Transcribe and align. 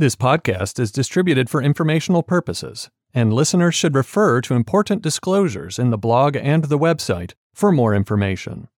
This 0.00 0.16
podcast 0.16 0.80
is 0.80 0.90
distributed 0.90 1.50
for 1.50 1.60
informational 1.60 2.22
purposes, 2.22 2.88
and 3.12 3.34
listeners 3.34 3.74
should 3.74 3.94
refer 3.94 4.40
to 4.40 4.54
important 4.54 5.02
disclosures 5.02 5.78
in 5.78 5.90
the 5.90 5.98
blog 5.98 6.36
and 6.36 6.64
the 6.64 6.78
website 6.78 7.34
for 7.52 7.70
more 7.70 7.94
information. 7.94 8.68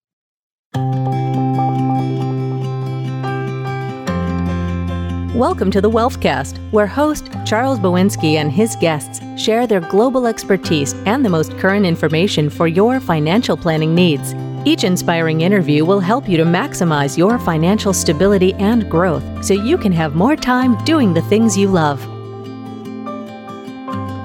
Welcome 5.32 5.71
to 5.71 5.80
the 5.80 5.88
Wealthcast, 5.88 6.58
where 6.72 6.88
host 6.88 7.31
Charles 7.47 7.79
Boinski 7.79 8.35
and 8.35 8.51
his 8.51 8.75
guests 8.75 9.21
share 9.41 9.69
their 9.69 9.79
global 9.79 10.27
expertise 10.27 10.93
and 11.07 11.25
the 11.25 11.31
most 11.31 11.57
current 11.57 11.87
information 11.87 12.51
for 12.51 12.67
your 12.67 12.99
financial 12.99 13.57
planning 13.57 13.95
needs. 13.95 14.35
Each 14.65 14.85
inspiring 14.85 15.40
interview 15.40 15.85
will 15.85 15.99
help 15.99 16.29
you 16.29 16.37
to 16.37 16.45
maximize 16.45 17.19
your 17.19 17.37
financial 17.41 17.92
stability 17.92 18.55
and 18.55 18.88
growth 18.88 19.45
so 19.45 19.55
you 19.55 19.77
can 19.77 19.91
have 19.91 20.15
more 20.15 20.37
time 20.37 20.77
doing 20.84 21.12
the 21.12 21.23
things 21.23 21.59
you 21.59 21.66
love. 21.66 22.01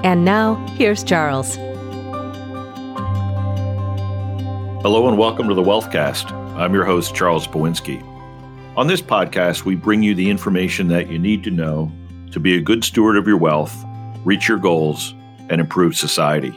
And 0.04 0.24
now, 0.24 0.54
here's 0.76 1.02
Charles. 1.02 1.56
Hello 4.82 5.08
and 5.08 5.18
welcome 5.18 5.48
to 5.48 5.54
the 5.54 5.62
Wealthcast. 5.62 6.30
I'm 6.56 6.72
your 6.72 6.84
host, 6.84 7.16
Charles 7.16 7.48
Boinski. 7.48 8.00
On 8.76 8.86
this 8.86 9.02
podcast, 9.02 9.64
we 9.64 9.74
bring 9.74 10.04
you 10.04 10.14
the 10.14 10.30
information 10.30 10.86
that 10.86 11.10
you 11.10 11.18
need 11.18 11.42
to 11.44 11.50
know 11.50 11.90
to 12.30 12.38
be 12.38 12.56
a 12.56 12.60
good 12.60 12.84
steward 12.84 13.16
of 13.16 13.26
your 13.26 13.38
wealth, 13.38 13.74
reach 14.24 14.46
your 14.46 14.58
goals, 14.58 15.14
and 15.48 15.60
improve 15.60 15.96
society. 15.96 16.56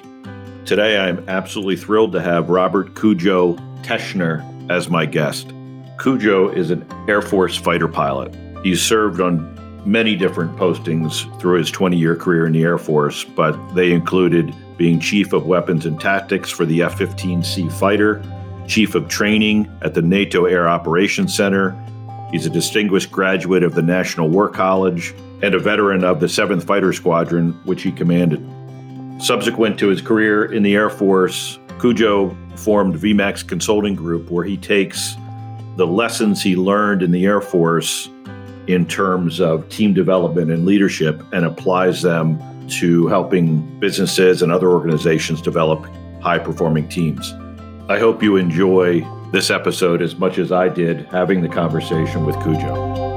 Today, 0.66 1.00
I'm 1.00 1.28
absolutely 1.28 1.78
thrilled 1.78 2.12
to 2.12 2.22
have 2.22 2.52
Robert 2.52 2.96
Cujo 2.96 3.58
Teschner 3.84 4.46
as 4.70 4.90
my 4.90 5.06
guest. 5.06 5.54
Cujo 6.00 6.50
is 6.50 6.72
an 6.72 6.86
Air 7.08 7.22
Force 7.22 7.56
fighter 7.56 7.88
pilot. 7.88 8.36
He's 8.64 8.82
served 8.82 9.22
on 9.22 9.52
many 9.86 10.16
different 10.16 10.56
postings 10.58 11.40
through 11.40 11.58
his 11.58 11.72
20 11.72 11.98
year 11.98 12.16
career 12.16 12.46
in 12.46 12.54
the 12.54 12.64
Air 12.64 12.78
Force, 12.78 13.24
but 13.24 13.56
they 13.74 13.92
included 13.92 14.54
being 14.78 15.00
Chief 15.00 15.34
of 15.34 15.46
Weapons 15.46 15.86
and 15.86 16.00
Tactics 16.00 16.50
for 16.50 16.66
the 16.66 16.82
F 16.82 16.98
15C 16.98 17.72
fighter, 17.74 18.24
Chief 18.68 18.96
of 18.96 19.08
Training 19.08 19.72
at 19.82 19.94
the 19.94 20.02
NATO 20.02 20.46
Air 20.46 20.68
Operations 20.68 21.36
Center. 21.36 21.78
He's 22.32 22.46
a 22.46 22.50
distinguished 22.50 23.12
graduate 23.12 23.64
of 23.64 23.76
the 23.76 23.82
National 23.82 24.30
War 24.30 24.50
College 24.50 25.14
and 25.42 25.54
a 25.54 25.60
veteran 25.60 26.04
of 26.04 26.20
the 26.20 26.28
7th 26.28 26.64
Fighter 26.64 26.94
Squadron, 26.94 27.52
which 27.66 27.82
he 27.82 27.92
commanded. 27.92 28.42
Subsequent 29.22 29.78
to 29.80 29.88
his 29.88 30.02
career 30.02 30.52
in 30.52 30.64
the 30.64 30.74
Air 30.74 30.90
Force, 30.90 31.60
Cujo 31.80 32.36
formed 32.62 32.96
VMAX 32.96 33.48
Consulting 33.48 33.96
Group, 33.96 34.30
where 34.30 34.46
he 34.46 34.58
takes 34.58 35.16
the 35.78 35.88
lessons 35.88 36.42
he 36.42 36.56
learned 36.56 37.02
in 37.02 37.12
the 37.12 37.26
Air 37.26 37.42
Force 37.42 38.10
in 38.68 38.86
terms 38.86 39.40
of 39.40 39.68
team 39.70 39.94
development 39.94 40.52
and 40.52 40.66
leadership 40.66 41.24
and 41.34 41.46
applies 41.46 42.02
them 42.02 42.40
to 42.68 43.08
helping 43.08 43.62
businesses 43.80 44.42
and 44.42 44.52
other 44.52 44.70
organizations 44.70 45.42
develop 45.42 45.86
high 46.22 46.40
performing 46.40 46.88
teams. 46.88 47.34
I 47.90 48.00
hope 48.00 48.22
you 48.24 48.38
enjoy 48.38 49.06
this 49.32 49.50
episode 49.50 50.02
as 50.02 50.16
much 50.16 50.38
as 50.38 50.52
I 50.52 50.70
did 50.70 51.06
having 51.08 51.42
the 51.42 51.50
conversation 51.50 52.26
with 52.26 52.36
Cujo. 52.44 53.11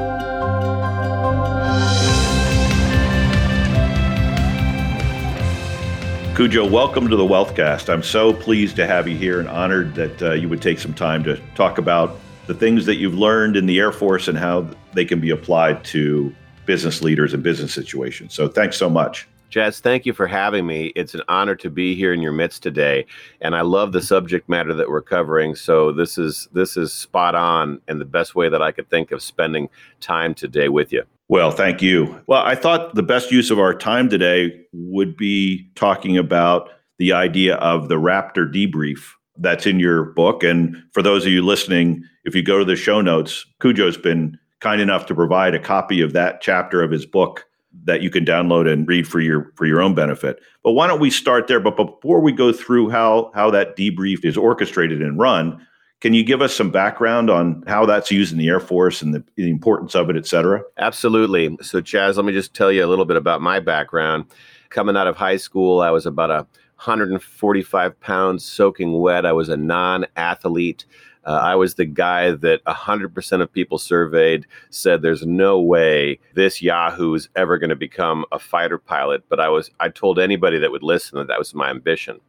Cujo, 6.35 6.69
welcome 6.69 7.09
to 7.09 7.15
the 7.15 7.23
Wealthcast. 7.23 7.89
I'm 7.89 8.03
so 8.03 8.33
pleased 8.33 8.75
to 8.75 8.89
have 8.89 9.07
you 9.07 9.17
here 9.17 9.39
and 9.39 9.49
honored 9.49 9.95
that 9.95 10.21
uh, 10.21 10.33
you 10.33 10.49
would 10.49 10.61
take 10.61 10.81
some 10.81 10.93
time 10.93 11.23
to 11.23 11.41
talk 11.55 11.79
about 11.79 12.19
the 12.49 12.55
things 12.55 12.87
that 12.87 12.97
you've 12.97 13.15
learned 13.15 13.57
in 13.57 13.67
the 13.67 13.79
Air 13.79 13.93
Force 13.93 14.27
and 14.27 14.37
how 14.37 14.69
they 14.95 15.05
can 15.05 15.21
be 15.21 15.31
applied 15.31 15.85
to 15.85 16.35
business 16.67 17.03
leaders 17.03 17.35
and 17.35 17.43
business 17.45 17.73
situations. 17.73 18.35
So 18.35 18.49
thanks 18.49 18.77
so 18.77 18.91
much. 18.91 19.29
Chas, 19.50 19.81
thank 19.81 20.05
you 20.05 20.12
for 20.12 20.27
having 20.27 20.67
me. 20.67 20.87
It's 20.97 21.14
an 21.14 21.23
honor 21.28 21.55
to 21.56 21.70
be 21.70 21.95
here 21.95 22.12
in 22.12 22.20
your 22.20 22.33
midst 22.33 22.62
today, 22.62 23.06
and 23.41 23.55
I 23.55 23.61
love 23.61 23.92
the 23.92 24.03
subject 24.03 24.48
matter 24.48 24.74
that 24.74 24.89
we're 24.89 25.02
covering. 25.02 25.55
So 25.55 25.92
this 25.92 26.19
is 26.19 26.48
this 26.52 26.77
is 26.77 26.92
spot 26.92 27.35
on 27.35 27.80
and 27.86 28.01
the 28.01 28.05
best 28.05 28.35
way 28.35 28.48
that 28.48 28.63
I 28.63 28.73
could 28.73 28.91
think 28.91 29.13
of 29.13 29.23
spending 29.23 29.69
time 30.01 30.35
today 30.35 30.69
with 30.69 30.92
you. 30.92 31.05
Well, 31.29 31.51
thank 31.51 31.80
you. 31.80 32.20
Well, 32.27 32.42
I 32.42 32.55
thought 32.55 32.95
the 32.95 33.02
best 33.02 33.30
use 33.30 33.51
of 33.51 33.58
our 33.58 33.74
time 33.74 34.08
today 34.08 34.61
would 34.73 35.17
be 35.17 35.70
talking 35.74 36.19
about 36.19 36.70
the 36.98 37.13
idea 37.13 37.57
of 37.57 37.89
the 37.89 37.95
Raptor 37.95 38.52
debrief 38.52 39.01
that's 39.39 39.67
in 39.67 39.80
your 39.80 40.05
book. 40.05 40.42
And 40.42 40.77
for 40.92 41.02
those 41.02 41.24
of 41.24 41.33
you 41.33 41.42
listening, 41.42 42.05
if 42.24 42.35
you 42.35 42.42
go 42.42 42.58
to 42.58 42.64
the 42.64 42.77
show 42.77 43.01
notes, 43.01 43.46
Cujo's 43.61 43.96
been 43.96 44.39
kind 44.61 44.80
enough 44.80 45.07
to 45.07 45.14
provide 45.14 45.55
a 45.55 45.58
copy 45.58 46.01
of 46.01 46.13
that 46.13 46.40
chapter 46.40 46.83
of 46.83 46.90
his 46.90 47.07
book 47.07 47.46
that 47.85 48.02
you 48.02 48.11
can 48.11 48.24
download 48.24 48.70
and 48.70 48.86
read 48.89 49.07
for 49.07 49.20
your 49.20 49.52
for 49.57 49.67
your 49.67 49.83
own 49.83 49.95
benefit. 49.95 50.40
But 50.62 50.73
why 50.73 50.86
don't 50.86 51.01
we 51.01 51.11
start 51.11 51.48
there? 51.48 51.61
But 51.61 51.77
before 51.77 52.20
we 52.20 52.33
go 52.33 52.52
through 52.52 52.90
how 52.90 53.30
how 53.35 53.51
that 53.51 53.77
debrief 53.77 54.24
is 54.24 54.36
orchestrated 54.36 55.02
and 55.02 55.18
run, 55.18 55.67
can 56.01 56.14
you 56.14 56.24
give 56.24 56.42
us 56.42 56.55
some 56.55 56.70
background 56.70 57.30
on 57.30 57.64
how 57.67 57.86
that's 57.86 58.11
used 58.11 58.33
in 58.33 58.39
the 58.39 58.48
Air 58.48 58.61
Force 58.61 59.02
and 59.02 59.14
the, 59.14 59.24
the 59.36 59.48
importance 59.48 59.95
of 59.95 60.11
it, 60.11 60.17
et 60.17 60.27
cetera? 60.27 60.63
Absolutely. 60.77 61.57
So, 61.63 61.80
Chas, 61.80 62.17
let 62.17 62.27
me 62.27 62.33
just 62.33 62.55
tell 62.55 62.70
you 62.70 62.84
a 62.84 62.89
little 62.89 63.07
bit 63.07 63.17
about 63.17 63.40
my 63.40 63.61
background. 63.61 64.27
Coming 64.70 64.96
out 64.96 65.07
of 65.07 65.17
high 65.17 65.36
school, 65.36 65.80
I 65.80 65.90
was 65.90 66.05
about 66.05 66.30
a 66.30 66.46
145 66.77 68.01
pounds 68.01 68.45
soaking 68.45 69.01
wet. 69.01 69.27
I 69.27 69.33
was 69.33 69.48
a 69.48 69.57
non 69.57 70.07
athlete. 70.17 70.85
Uh, 71.27 71.40
I 71.42 71.55
was 71.55 71.74
the 71.74 71.86
guy 71.86 72.33
that 72.33 72.62
100% 72.64 73.40
of 73.40 73.51
people 73.51 73.79
surveyed 73.79 74.46
said 74.68 75.01
there's 75.01 75.24
no 75.24 75.58
way 75.58 76.18
this 76.34 76.61
Yahoo 76.61 77.14
is 77.14 77.30
ever 77.34 77.57
going 77.57 77.70
to 77.70 77.77
become 77.77 78.27
a 78.30 78.39
fighter 78.39 78.77
pilot. 78.77 79.24
But 79.29 79.40
I 79.40 79.48
was 79.48 79.70
I 79.80 79.89
told 79.89 80.18
anybody 80.18 80.58
that 80.58 80.70
would 80.70 80.83
listen 80.83 81.18
that 81.18 81.29
that 81.29 81.39
was 81.39 81.55
my 81.55 81.70
ambition 81.70 82.20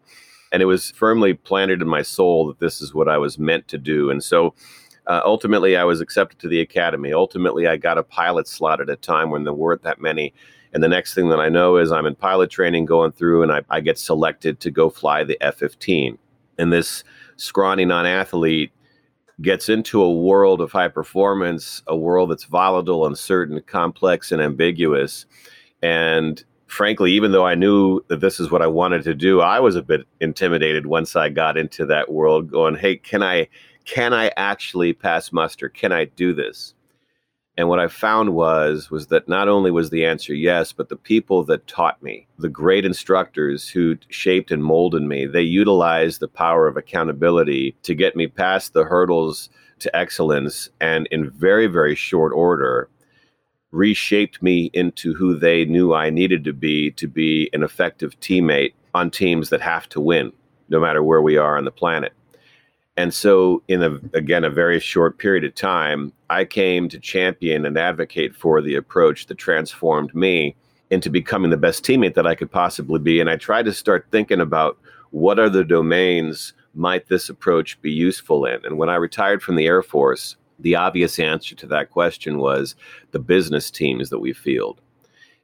and 0.51 0.61
it 0.61 0.65
was 0.67 0.91
firmly 0.91 1.33
planted 1.33 1.81
in 1.81 1.87
my 1.89 2.01
soul 2.01 2.47
that 2.47 2.59
this 2.59 2.81
is 2.81 2.93
what 2.93 3.09
I 3.09 3.17
was 3.17 3.37
meant 3.37 3.67
to 3.67 3.77
do. 3.77 4.09
And 4.09 4.23
so 4.23 4.53
uh, 5.07 5.21
ultimately, 5.25 5.77
I 5.77 5.83
was 5.83 6.01
accepted 6.01 6.39
to 6.39 6.47
the 6.47 6.61
academy. 6.61 7.13
Ultimately, 7.13 7.67
I 7.67 7.77
got 7.77 7.97
a 7.97 8.03
pilot 8.03 8.47
slot 8.47 8.81
at 8.81 8.89
a 8.89 8.95
time 8.95 9.29
when 9.29 9.43
there 9.43 9.53
weren't 9.53 9.83
that 9.83 10.01
many. 10.01 10.33
And 10.75 10.83
the 10.83 10.89
next 10.89 11.13
thing 11.13 11.29
that 11.29 11.39
I 11.39 11.47
know 11.47 11.77
is 11.77 11.89
I'm 11.89 12.05
in 12.05 12.15
pilot 12.15 12.49
training 12.49 12.83
going 12.83 13.13
through, 13.13 13.43
and 13.43 13.51
I, 13.51 13.61
I 13.69 13.79
get 13.79 13.97
selected 13.97 14.59
to 14.59 14.69
go 14.69 14.89
fly 14.89 15.23
the 15.23 15.41
F 15.41 15.55
15. 15.55 16.17
And 16.57 16.73
this 16.73 17.05
scrawny 17.37 17.85
non 17.85 18.05
athlete 18.05 18.73
gets 19.41 19.69
into 19.69 20.01
a 20.01 20.13
world 20.13 20.59
of 20.59 20.73
high 20.73 20.89
performance, 20.89 21.81
a 21.87 21.95
world 21.95 22.29
that's 22.29 22.43
volatile, 22.43 23.05
uncertain, 23.05 23.61
complex, 23.65 24.33
and 24.33 24.41
ambiguous. 24.41 25.25
And 25.81 26.43
frankly, 26.67 27.13
even 27.13 27.31
though 27.31 27.45
I 27.45 27.55
knew 27.55 28.03
that 28.09 28.19
this 28.19 28.41
is 28.41 28.51
what 28.51 28.61
I 28.61 28.67
wanted 28.67 29.03
to 29.05 29.15
do, 29.15 29.39
I 29.39 29.61
was 29.61 29.77
a 29.77 29.81
bit 29.81 30.01
intimidated 30.19 30.87
once 30.87 31.15
I 31.15 31.29
got 31.29 31.55
into 31.55 31.85
that 31.85 32.11
world 32.11 32.51
going, 32.51 32.75
"Hey, 32.75 32.97
can 32.97 33.23
I 33.23 33.47
can 33.85 34.13
I 34.13 34.29
actually 34.35 34.91
pass 34.91 35.31
muster? 35.31 35.69
Can 35.69 35.93
I 35.93 36.03
do 36.03 36.33
this?" 36.33 36.74
And 37.57 37.69
what 37.69 37.79
I 37.79 37.87
found 37.87 38.33
was 38.33 38.91
was 38.91 39.07
that 39.07 39.29
not 39.29 39.47
only 39.47 39.71
was 39.71 39.89
the 39.89 40.05
answer 40.05 40.33
yes, 40.33 40.73
but 40.73 40.89
the 40.89 40.97
people 40.97 41.43
that 41.45 41.67
taught 41.67 42.01
me, 42.03 42.27
the 42.37 42.49
great 42.49 42.83
instructors 42.83 43.69
who 43.69 43.97
shaped 44.09 44.51
and 44.51 44.63
molded 44.63 45.03
me, 45.03 45.25
they 45.25 45.41
utilized 45.41 46.19
the 46.19 46.27
power 46.27 46.67
of 46.67 46.75
accountability 46.75 47.75
to 47.83 47.95
get 47.95 48.15
me 48.15 48.27
past 48.27 48.73
the 48.73 48.83
hurdles 48.83 49.49
to 49.79 49.95
excellence 49.95 50.69
and 50.79 51.07
in 51.11 51.29
very 51.29 51.67
very 51.67 51.95
short 51.95 52.31
order 52.33 52.89
reshaped 53.71 54.41
me 54.41 54.69
into 54.73 55.13
who 55.13 55.37
they 55.37 55.65
knew 55.65 55.93
I 55.93 56.09
needed 56.09 56.45
to 56.45 56.53
be 56.53 56.91
to 56.91 57.07
be 57.07 57.49
an 57.53 57.61
effective 57.61 58.17
teammate 58.21 58.73
on 58.93 59.11
teams 59.11 59.49
that 59.49 59.61
have 59.61 59.89
to 59.89 59.99
win, 59.99 60.31
no 60.69 60.79
matter 60.79 61.03
where 61.03 61.21
we 61.21 61.35
are 61.37 61.57
on 61.57 61.65
the 61.65 61.71
planet. 61.71 62.13
And 62.97 63.13
so, 63.13 63.61
in 63.67 63.83
a, 63.83 63.99
again, 64.13 64.45
a 64.45 64.49
very 64.49 64.79
short 64.79 65.17
period 65.17 65.43
of 65.43 65.53
time, 65.53 66.13
I 66.29 66.45
came 66.45 66.87
to 66.89 66.99
champion 66.99 67.65
and 67.65 67.77
advocate 67.77 68.33
for 68.35 68.61
the 68.61 68.75
approach 68.75 69.25
that 69.27 69.37
transformed 69.37 70.15
me 70.15 70.55
into 70.89 71.09
becoming 71.09 71.51
the 71.51 71.57
best 71.57 71.83
teammate 71.83 72.13
that 72.13 72.27
I 72.27 72.35
could 72.35 72.51
possibly 72.51 72.99
be. 72.99 73.19
And 73.19 73.29
I 73.29 73.35
tried 73.35 73.65
to 73.65 73.73
start 73.73 74.07
thinking 74.11 74.39
about 74.39 74.77
what 75.11 75.39
are 75.39 75.49
the 75.49 75.63
domains 75.63 76.53
might 76.73 77.07
this 77.07 77.29
approach 77.29 77.81
be 77.81 77.91
useful 77.91 78.45
in. 78.45 78.63
And 78.65 78.77
when 78.77 78.89
I 78.89 78.95
retired 78.95 79.41
from 79.41 79.55
the 79.55 79.65
Air 79.65 79.81
Force, 79.81 80.35
the 80.59 80.75
obvious 80.75 81.19
answer 81.19 81.55
to 81.55 81.67
that 81.67 81.89
question 81.89 82.37
was 82.37 82.75
the 83.11 83.19
business 83.19 83.69
teams 83.69 84.09
that 84.09 84.19
we 84.19 84.33
field. 84.33 84.79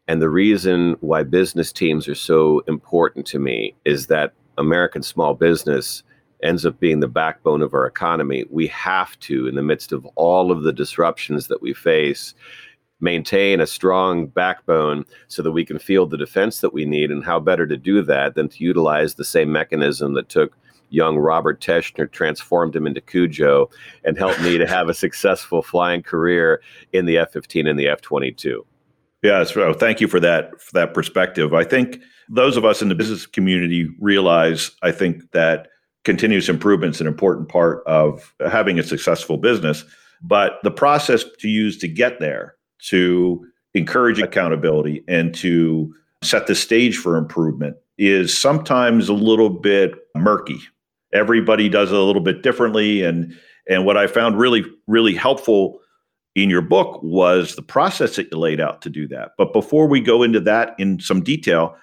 And 0.07 0.21
the 0.21 0.29
reason 0.29 0.95
why 1.01 1.23
business 1.23 1.71
teams 1.71 2.07
are 2.07 2.15
so 2.15 2.63
important 2.67 3.25
to 3.27 3.39
me 3.39 3.75
is 3.85 4.07
that 4.07 4.33
American 4.57 5.03
small 5.03 5.33
business 5.33 6.03
ends 6.43 6.65
up 6.65 6.79
being 6.79 6.99
the 6.99 7.07
backbone 7.07 7.61
of 7.61 7.73
our 7.73 7.85
economy. 7.85 8.45
We 8.49 8.67
have 8.67 9.17
to, 9.21 9.47
in 9.47 9.55
the 9.55 9.61
midst 9.61 9.91
of 9.91 10.05
all 10.15 10.51
of 10.51 10.63
the 10.63 10.73
disruptions 10.73 11.47
that 11.47 11.61
we 11.61 11.73
face, 11.73 12.33
maintain 12.99 13.59
a 13.59 13.67
strong 13.67 14.27
backbone 14.27 15.05
so 15.27 15.41
that 15.41 15.51
we 15.51 15.65
can 15.65 15.79
field 15.79 16.11
the 16.11 16.17
defense 16.17 16.61
that 16.61 16.73
we 16.73 16.85
need. 16.85 17.11
And 17.11 17.23
how 17.23 17.39
better 17.39 17.67
to 17.67 17.77
do 17.77 18.01
that 18.03 18.35
than 18.35 18.49
to 18.49 18.63
utilize 18.63 19.15
the 19.15 19.25
same 19.25 19.51
mechanism 19.51 20.13
that 20.13 20.29
took 20.29 20.55
young 20.91 21.17
Robert 21.17 21.61
Teschner 21.61 22.11
transformed 22.11 22.75
him 22.75 22.85
into 22.85 23.01
Cujo 23.01 23.69
and 24.03 24.17
helped 24.17 24.41
me 24.41 24.57
to 24.57 24.67
have 24.67 24.89
a 24.89 24.93
successful 24.93 25.61
flying 25.61 26.03
career 26.03 26.61
in 26.93 27.05
the 27.05 27.17
F 27.17 27.31
15 27.31 27.65
and 27.65 27.79
the 27.79 27.87
F 27.87 28.01
22. 28.01 28.65
Yeah, 29.23 29.43
so 29.43 29.73
thank 29.73 30.01
you 30.01 30.07
for 30.07 30.19
that 30.19 30.59
for 30.59 30.73
that 30.73 30.93
perspective. 30.93 31.53
I 31.53 31.63
think 31.63 31.99
those 32.27 32.57
of 32.57 32.65
us 32.65 32.81
in 32.81 32.89
the 32.89 32.95
business 32.95 33.25
community 33.25 33.87
realize, 33.99 34.71
I 34.81 34.91
think 34.91 35.31
that 35.31 35.67
continuous 36.03 36.49
improvement 36.49 36.95
is 36.95 37.01
an 37.01 37.07
important 37.07 37.49
part 37.49 37.83
of 37.85 38.33
having 38.47 38.79
a 38.79 38.83
successful 38.83 39.37
business. 39.37 39.85
But 40.21 40.59
the 40.63 40.71
process 40.71 41.23
to 41.39 41.47
use 41.47 41.77
to 41.79 41.87
get 41.87 42.19
there, 42.19 42.55
to 42.89 43.45
encourage 43.73 44.19
accountability 44.19 45.03
and 45.07 45.33
to 45.35 45.93
set 46.21 46.47
the 46.47 46.55
stage 46.55 46.97
for 46.97 47.15
improvement 47.15 47.75
is 47.97 48.37
sometimes 48.37 49.09
a 49.09 49.13
little 49.13 49.49
bit 49.49 49.93
murky. 50.15 50.59
Everybody 51.13 51.69
does 51.69 51.91
it 51.91 51.97
a 51.97 52.01
little 52.01 52.21
bit 52.21 52.41
differently. 52.41 53.03
And 53.03 53.35
and 53.69 53.85
what 53.85 53.97
I 53.97 54.07
found 54.07 54.39
really, 54.39 54.65
really 54.87 55.13
helpful 55.13 55.79
in 56.35 56.49
your 56.49 56.61
book 56.61 56.99
was 57.03 57.55
the 57.55 57.61
process 57.61 58.15
that 58.15 58.31
you 58.31 58.37
laid 58.37 58.59
out 58.59 58.81
to 58.81 58.89
do 58.89 59.07
that. 59.09 59.31
But 59.37 59.53
before 59.53 59.87
we 59.87 59.99
go 59.99 60.23
into 60.23 60.39
that 60.41 60.75
in 60.79 60.99
some 60.99 61.21
detail, 61.21 61.75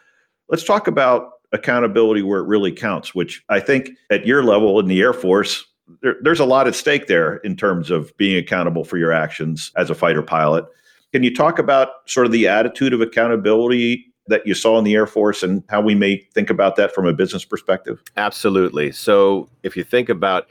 let's 0.49 0.65
talk 0.65 0.87
about 0.87 1.33
accountability 1.53 2.23
where 2.23 2.41
it 2.41 2.47
really 2.47 2.73
counts, 2.73 3.15
which 3.15 3.43
I 3.49 3.61
think 3.61 3.91
at 4.11 4.27
your 4.27 4.43
level 4.43 4.79
in 4.81 4.87
the 4.87 5.01
Air 5.01 5.13
Force, 5.13 5.65
there, 6.03 6.17
there's 6.23 6.41
a 6.41 6.45
lot 6.45 6.67
at 6.67 6.75
stake 6.75 7.07
there 7.07 7.37
in 7.39 7.57
terms 7.57 7.91
of 7.91 8.15
being 8.17 8.37
accountable 8.37 8.85
for 8.85 8.99
your 8.99 9.13
actions 9.13 9.73
as 9.77 9.91
a 9.91 9.95
fighter 9.95 10.23
pilot. 10.23 10.67
Can 11.13 11.23
you 11.23 11.35
talk 11.35 11.59
about 11.59 11.89
sort 12.07 12.27
of 12.27 12.33
the 12.33 12.47
attitude 12.47 12.93
of 12.93 13.01
accountability 13.01 14.05
that 14.27 14.47
you 14.47 14.55
saw 14.55 14.79
in 14.79 14.85
the 14.85 14.95
Air 14.95 15.07
Force 15.07 15.43
and 15.43 15.65
how 15.71 15.81
we 15.81 15.95
may 15.95 16.19
think 16.35 16.51
about 16.51 16.77
that 16.77 16.95
from 16.95 17.07
a 17.07 17.15
business 17.15 17.47
perspective? 17.47 18.03
Absolutely. 18.17 18.93
So, 18.93 19.49
if 19.63 19.77
you 19.77 19.85
think 19.85 20.11
about 20.11 20.49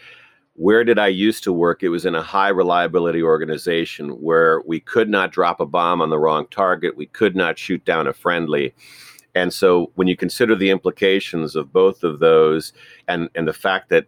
where 0.54 0.84
did 0.84 0.98
I 0.98 1.08
used 1.08 1.44
to 1.44 1.54
work, 1.54 1.84
it 1.84 1.90
was 1.90 2.04
in 2.04 2.16
a 2.16 2.22
high 2.24 2.50
reliability 2.50 3.22
organization 3.22 4.10
where 4.10 4.62
we 4.66 4.80
could 4.80 5.08
not 5.08 5.32
drop 5.32 5.60
a 5.60 5.68
bomb 5.68 6.02
on 6.02 6.10
the 6.10 6.18
wrong 6.18 6.48
target, 6.50 6.98
we 6.98 7.06
could 7.06 7.36
not 7.36 7.60
shoot 7.60 7.86
down 7.86 8.08
a 8.08 8.14
friendly. 8.14 8.74
And 9.38 9.54
so, 9.54 9.92
when 9.94 10.08
you 10.08 10.18
consider 10.18 10.56
the 10.56 10.72
implications 10.72 11.56
of 11.56 11.72
both 11.72 12.04
of 12.04 12.18
those 12.18 12.74
and, 13.08 13.30
and 13.36 13.48
the 13.48 13.54
fact 13.54 13.90
that 13.90 14.08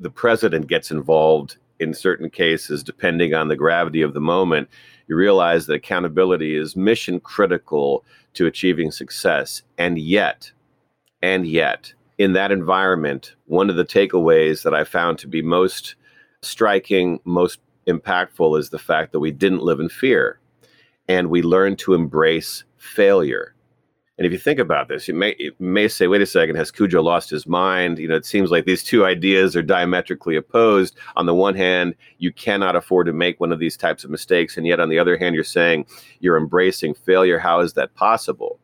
the 0.00 0.10
president 0.10 0.66
gets 0.66 0.90
involved 0.90 1.56
in 1.78 1.94
certain 1.94 2.28
cases, 2.28 2.82
depending 2.82 3.32
on 3.32 3.46
the 3.46 3.54
gravity 3.54 4.02
of 4.02 4.12
the 4.12 4.20
moment, 4.20 4.68
you 5.06 5.14
realize 5.14 5.66
that 5.66 5.74
accountability 5.74 6.56
is 6.56 6.74
mission 6.74 7.20
critical 7.20 8.04
to 8.34 8.46
achieving 8.46 8.90
success. 8.90 9.62
And 9.78 10.00
yet, 10.00 10.50
and 11.22 11.46
yet, 11.46 11.92
in 12.18 12.32
that 12.32 12.50
environment, 12.50 13.36
one 13.46 13.70
of 13.70 13.76
the 13.76 13.84
takeaways 13.84 14.64
that 14.64 14.74
I 14.74 14.82
found 14.82 15.20
to 15.20 15.28
be 15.28 15.42
most 15.42 15.94
striking, 16.42 17.20
most 17.24 17.60
impactful 17.86 18.58
is 18.58 18.70
the 18.70 18.80
fact 18.80 19.12
that 19.12 19.20
we 19.20 19.30
didn't 19.30 19.62
live 19.62 19.78
in 19.78 19.88
fear 19.88 20.40
and 21.06 21.30
we 21.30 21.40
learned 21.40 21.78
to 21.78 21.94
embrace 21.94 22.64
failure. 22.78 23.54
And 24.18 24.24
if 24.24 24.32
you 24.32 24.38
think 24.38 24.58
about 24.58 24.88
this, 24.88 25.06
you 25.08 25.14
may 25.14 25.36
you 25.38 25.52
may 25.58 25.88
say, 25.88 26.06
"Wait 26.06 26.22
a 26.22 26.26
second, 26.26 26.56
has 26.56 26.70
Cujo 26.70 27.02
lost 27.02 27.28
his 27.28 27.46
mind?" 27.46 27.98
You 27.98 28.08
know, 28.08 28.16
it 28.16 28.24
seems 28.24 28.50
like 28.50 28.64
these 28.64 28.82
two 28.82 29.04
ideas 29.04 29.54
are 29.54 29.62
diametrically 29.62 30.36
opposed. 30.36 30.96
On 31.16 31.26
the 31.26 31.34
one 31.34 31.54
hand, 31.54 31.94
you 32.18 32.32
cannot 32.32 32.76
afford 32.76 33.06
to 33.08 33.12
make 33.12 33.40
one 33.40 33.52
of 33.52 33.58
these 33.58 33.76
types 33.76 34.04
of 34.04 34.10
mistakes, 34.10 34.56
and 34.56 34.66
yet 34.66 34.80
on 34.80 34.88
the 34.88 34.98
other 34.98 35.18
hand, 35.18 35.34
you're 35.34 35.44
saying 35.44 35.86
you're 36.20 36.38
embracing 36.38 36.94
failure. 36.94 37.38
How 37.38 37.60
is 37.60 37.74
that 37.74 37.94
possible? 37.94 38.58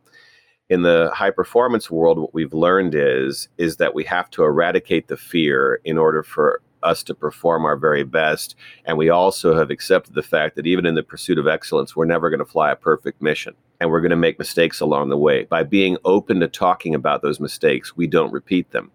In 0.71 0.83
the 0.83 1.11
high 1.15 1.31
performance 1.31 1.91
world, 1.91 2.19
what 2.19 2.33
we've 2.33 2.55
learned 2.55 2.95
is 2.95 3.49
is 3.59 3.77
that 3.77 3.95
we 3.95 4.05
have 4.05 4.31
to 4.31 4.45
eradicate 4.45 5.09
the 5.09 5.19
fear 5.19 5.81
in 5.85 5.99
order 5.99 6.23
for 6.23 6.63
us 6.83 7.03
to 7.05 7.15
perform 7.15 7.65
our 7.65 7.77
very 7.77 8.05
best. 8.05 8.55
And 8.85 8.97
we 8.97 9.09
also 9.09 9.57
have 9.57 9.71
accepted 9.71 10.15
the 10.15 10.23
fact 10.23 10.57
that 10.57 10.67
even 10.67 10.87
in 10.87 10.95
the 10.95 11.03
pursuit 11.03 11.39
of 11.39 11.47
excellence, 11.47 11.95
we're 11.95 12.05
never 12.05 12.31
going 12.31 12.39
to 12.39 12.45
fly 12.45 12.71
a 12.71 12.77
perfect 12.77 13.21
mission 13.21 13.55
and 13.81 13.91
we're 13.91 14.01
going 14.01 14.11
to 14.11 14.17
make 14.17 14.39
mistakes 14.39 14.81
along 14.81 15.09
the 15.09 15.19
way. 15.19 15.45
By 15.45 15.65
being 15.65 15.97
open 16.05 16.39
to 16.41 16.47
talking 16.49 16.95
about 16.95 17.21
those 17.21 17.41
mistakes, 17.41 17.97
we 17.97 18.07
don't 18.07 18.33
repeat 18.33 18.71
them. 18.71 18.93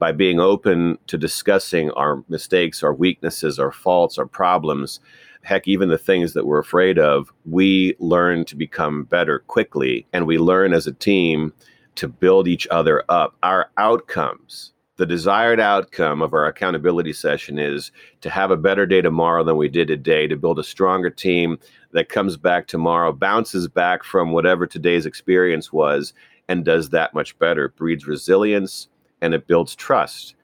By 0.00 0.10
being 0.10 0.40
open 0.40 0.98
to 1.06 1.16
discussing 1.16 1.92
our 1.92 2.24
mistakes, 2.28 2.82
our 2.82 2.92
weaknesses, 2.92 3.60
our 3.60 3.70
faults, 3.70 4.18
our 4.18 4.26
problems, 4.26 4.98
heck, 5.42 5.68
even 5.68 5.88
the 5.88 5.98
things 5.98 6.32
that 6.32 6.46
we're 6.46 6.58
afraid 6.58 6.98
of, 6.98 7.32
we 7.44 7.94
learn 8.00 8.44
to 8.46 8.56
become 8.56 9.04
better 9.04 9.38
quickly. 9.38 10.04
And 10.12 10.26
we 10.26 10.36
learn 10.36 10.74
as 10.74 10.88
a 10.88 10.92
team 10.92 11.52
to 11.94 12.08
build 12.08 12.48
each 12.48 12.66
other 12.72 13.04
up. 13.08 13.36
Our 13.42 13.70
outcomes, 13.76 14.72
the 14.96 15.06
desired 15.06 15.58
outcome 15.58 16.22
of 16.22 16.34
our 16.34 16.46
accountability 16.46 17.12
session 17.12 17.58
is 17.58 17.90
to 18.20 18.30
have 18.30 18.50
a 18.50 18.56
better 18.56 18.86
day 18.86 19.00
tomorrow 19.00 19.42
than 19.42 19.56
we 19.56 19.68
did 19.68 19.88
today, 19.88 20.28
to 20.28 20.36
build 20.36 20.58
a 20.58 20.64
stronger 20.64 21.10
team 21.10 21.58
that 21.92 22.08
comes 22.08 22.36
back 22.36 22.66
tomorrow, 22.66 23.12
bounces 23.12 23.66
back 23.66 24.04
from 24.04 24.32
whatever 24.32 24.66
today's 24.66 25.06
experience 25.06 25.72
was, 25.72 26.12
and 26.48 26.64
does 26.64 26.90
that 26.90 27.14
much 27.14 27.38
better. 27.38 27.66
It 27.66 27.76
breeds 27.76 28.06
resilience 28.06 28.88
and 29.20 29.34
it 29.34 29.46
builds 29.46 29.74
trust. 29.74 30.36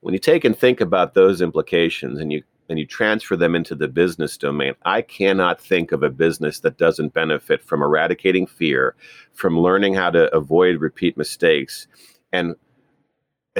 When 0.00 0.14
you 0.14 0.20
take 0.20 0.44
and 0.44 0.56
think 0.56 0.80
about 0.80 1.14
those 1.14 1.42
implications 1.42 2.18
and 2.18 2.32
you 2.32 2.42
and 2.70 2.78
you 2.78 2.86
transfer 2.86 3.36
them 3.36 3.56
into 3.56 3.74
the 3.74 3.88
business 3.88 4.38
domain, 4.38 4.74
I 4.84 5.02
cannot 5.02 5.60
think 5.60 5.90
of 5.90 6.04
a 6.04 6.08
business 6.08 6.60
that 6.60 6.78
doesn't 6.78 7.12
benefit 7.12 7.64
from 7.64 7.82
eradicating 7.82 8.46
fear, 8.46 8.94
from 9.32 9.58
learning 9.58 9.94
how 9.94 10.10
to 10.10 10.32
avoid 10.32 10.80
repeat 10.80 11.18
mistakes, 11.18 11.88
and 12.32 12.54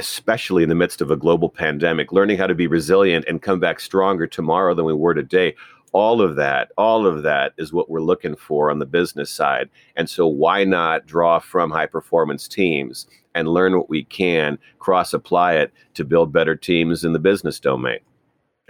especially 0.01 0.63
in 0.63 0.69
the 0.69 0.73
midst 0.73 0.99
of 0.99 1.11
a 1.11 1.15
global 1.15 1.47
pandemic, 1.47 2.11
learning 2.11 2.35
how 2.35 2.47
to 2.47 2.55
be 2.55 2.65
resilient 2.65 3.23
and 3.27 3.43
come 3.43 3.59
back 3.59 3.79
stronger 3.79 4.25
tomorrow 4.25 4.73
than 4.73 4.83
we 4.83 4.95
were 4.95 5.13
today. 5.13 5.53
All 5.91 6.21
of 6.23 6.37
that 6.37 6.71
all 6.75 7.05
of 7.05 7.21
that 7.21 7.53
is 7.57 7.71
what 7.71 7.87
we're 7.87 8.01
looking 8.01 8.35
for 8.35 8.71
on 8.71 8.79
the 8.79 8.85
business 8.87 9.29
side. 9.29 9.69
And 9.95 10.09
so 10.09 10.25
why 10.25 10.63
not 10.63 11.05
draw 11.05 11.37
from 11.37 11.69
high 11.69 11.85
performance 11.85 12.47
teams 12.47 13.05
and 13.35 13.47
learn 13.47 13.77
what 13.77 13.89
we 13.89 14.05
can 14.05 14.57
cross 14.79 15.13
apply 15.13 15.53
it 15.53 15.71
to 15.93 16.03
build 16.03 16.33
better 16.33 16.55
teams 16.55 17.03
in 17.03 17.13
the 17.13 17.19
business 17.19 17.59
domain? 17.59 17.99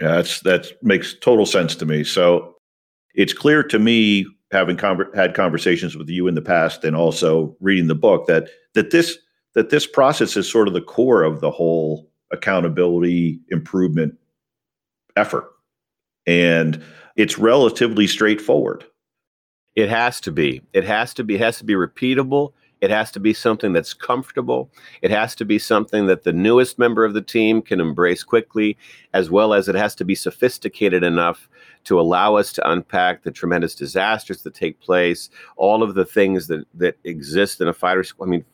Yeah 0.00 0.16
that's 0.16 0.40
that 0.40 0.82
makes 0.82 1.14
total 1.18 1.46
sense 1.46 1.74
to 1.76 1.86
me. 1.86 2.04
So 2.04 2.56
it's 3.14 3.32
clear 3.32 3.62
to 3.62 3.78
me 3.78 4.26
having 4.50 4.76
conver- 4.76 5.14
had 5.14 5.32
conversations 5.34 5.96
with 5.96 6.10
you 6.10 6.26
in 6.26 6.34
the 6.34 6.42
past 6.42 6.84
and 6.84 6.94
also 6.94 7.56
reading 7.60 7.86
the 7.86 7.94
book 7.94 8.26
that 8.26 8.48
that 8.74 8.90
this 8.90 9.16
that 9.54 9.70
this 9.70 9.86
process 9.86 10.36
is 10.36 10.50
sort 10.50 10.68
of 10.68 10.74
the 10.74 10.80
core 10.80 11.22
of 11.22 11.40
the 11.40 11.50
whole 11.50 12.10
accountability 12.30 13.40
improvement 13.50 14.16
effort 15.16 15.52
and 16.26 16.82
it's 17.16 17.38
relatively 17.38 18.06
straightforward. 18.06 18.84
It 19.74 19.88
has 19.88 20.20
to 20.22 20.32
be. 20.32 20.62
It 20.72 20.84
has 20.84 21.14
to 21.14 21.24
be. 21.24 21.34
It 21.34 21.40
has 21.40 21.58
to 21.58 21.64
be 21.64 21.74
repeatable. 21.74 22.52
It 22.80 22.90
has 22.90 23.12
to 23.12 23.20
be 23.20 23.32
something 23.32 23.72
that's 23.72 23.94
comfortable. 23.94 24.70
It 25.02 25.10
has 25.10 25.36
to 25.36 25.44
be 25.44 25.58
something 25.58 26.06
that 26.06 26.24
the 26.24 26.32
newest 26.32 26.78
member 26.80 27.04
of 27.04 27.14
the 27.14 27.22
team 27.22 27.62
can 27.62 27.80
embrace 27.80 28.24
quickly, 28.24 28.76
as 29.14 29.30
well 29.30 29.54
as 29.54 29.68
it 29.68 29.76
has 29.76 29.94
to 29.96 30.04
be 30.04 30.16
sophisticated 30.16 31.04
enough 31.04 31.48
to 31.84 32.00
allow 32.00 32.34
us 32.34 32.52
to 32.54 32.70
unpack 32.70 33.22
the 33.22 33.30
tremendous 33.30 33.74
disasters 33.76 34.42
that 34.42 34.54
take 34.54 34.80
place, 34.80 35.30
all 35.56 35.82
of 35.82 35.94
the 35.94 36.04
things 36.04 36.48
that, 36.48 36.66
that 36.74 36.96
exist 37.04 37.60
in 37.60 37.68
a 37.68 37.72
fighter. 37.72 38.02
School. 38.02 38.26
I 38.26 38.30
mean, 38.30 38.44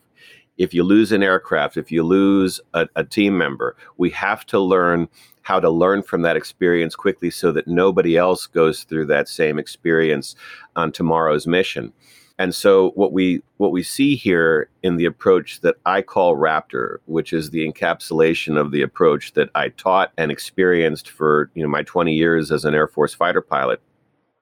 if 0.59 0.73
you 0.73 0.83
lose 0.83 1.11
an 1.11 1.23
aircraft, 1.23 1.77
if 1.77 1.91
you 1.91 2.03
lose 2.03 2.59
a, 2.73 2.87
a 2.95 3.03
team 3.03 3.37
member, 3.37 3.75
we 3.97 4.09
have 4.11 4.45
to 4.47 4.59
learn 4.59 5.07
how 5.41 5.59
to 5.59 5.69
learn 5.69 6.03
from 6.03 6.21
that 6.21 6.35
experience 6.35 6.95
quickly 6.95 7.31
so 7.31 7.51
that 7.53 7.67
nobody 7.67 8.17
else 8.17 8.45
goes 8.45 8.83
through 8.83 9.05
that 9.05 9.27
same 9.27 9.57
experience 9.57 10.35
on 10.75 10.91
tomorrow's 10.91 11.47
mission. 11.47 11.93
And 12.37 12.53
so 12.53 12.91
what 12.91 13.13
we 13.13 13.41
what 13.57 13.71
we 13.71 13.83
see 13.83 14.15
here 14.15 14.69
in 14.83 14.97
the 14.97 15.05
approach 15.05 15.61
that 15.61 15.75
I 15.85 16.01
call 16.01 16.35
Raptor, 16.35 16.97
which 17.05 17.33
is 17.33 17.49
the 17.49 17.69
encapsulation 17.69 18.59
of 18.59 18.71
the 18.71 18.81
approach 18.81 19.33
that 19.33 19.49
I 19.55 19.69
taught 19.69 20.11
and 20.17 20.29
experienced 20.31 21.09
for, 21.09 21.49
you 21.53 21.63
know, 21.63 21.69
my 21.69 21.83
20 21.83 22.13
years 22.13 22.51
as 22.51 22.63
an 22.63 22.75
Air 22.75 22.87
Force 22.87 23.13
fighter 23.13 23.41
pilot. 23.41 23.81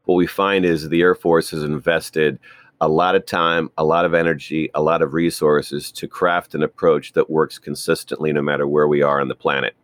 What 0.05 0.15
we 0.15 0.27
find 0.27 0.65
is 0.65 0.89
the 0.89 1.01
Air 1.01 1.15
Force 1.15 1.51
has 1.51 1.63
invested 1.63 2.39
a 2.79 2.87
lot 2.87 3.15
of 3.15 3.25
time, 3.25 3.69
a 3.77 3.83
lot 3.83 4.05
of 4.05 4.13
energy, 4.13 4.69
a 4.75 4.81
lot 4.81 5.01
of 5.01 5.13
resources 5.13 5.91
to 5.93 6.07
craft 6.07 6.53
an 6.53 6.63
approach 6.63 7.13
that 7.13 7.29
works 7.29 7.57
consistently 7.57 8.31
no 8.31 8.41
matter 8.41 8.67
where 8.67 8.87
we 8.87 9.01
are 9.01 9.19
on 9.19 9.27
the 9.27 9.35
planet. 9.35 9.75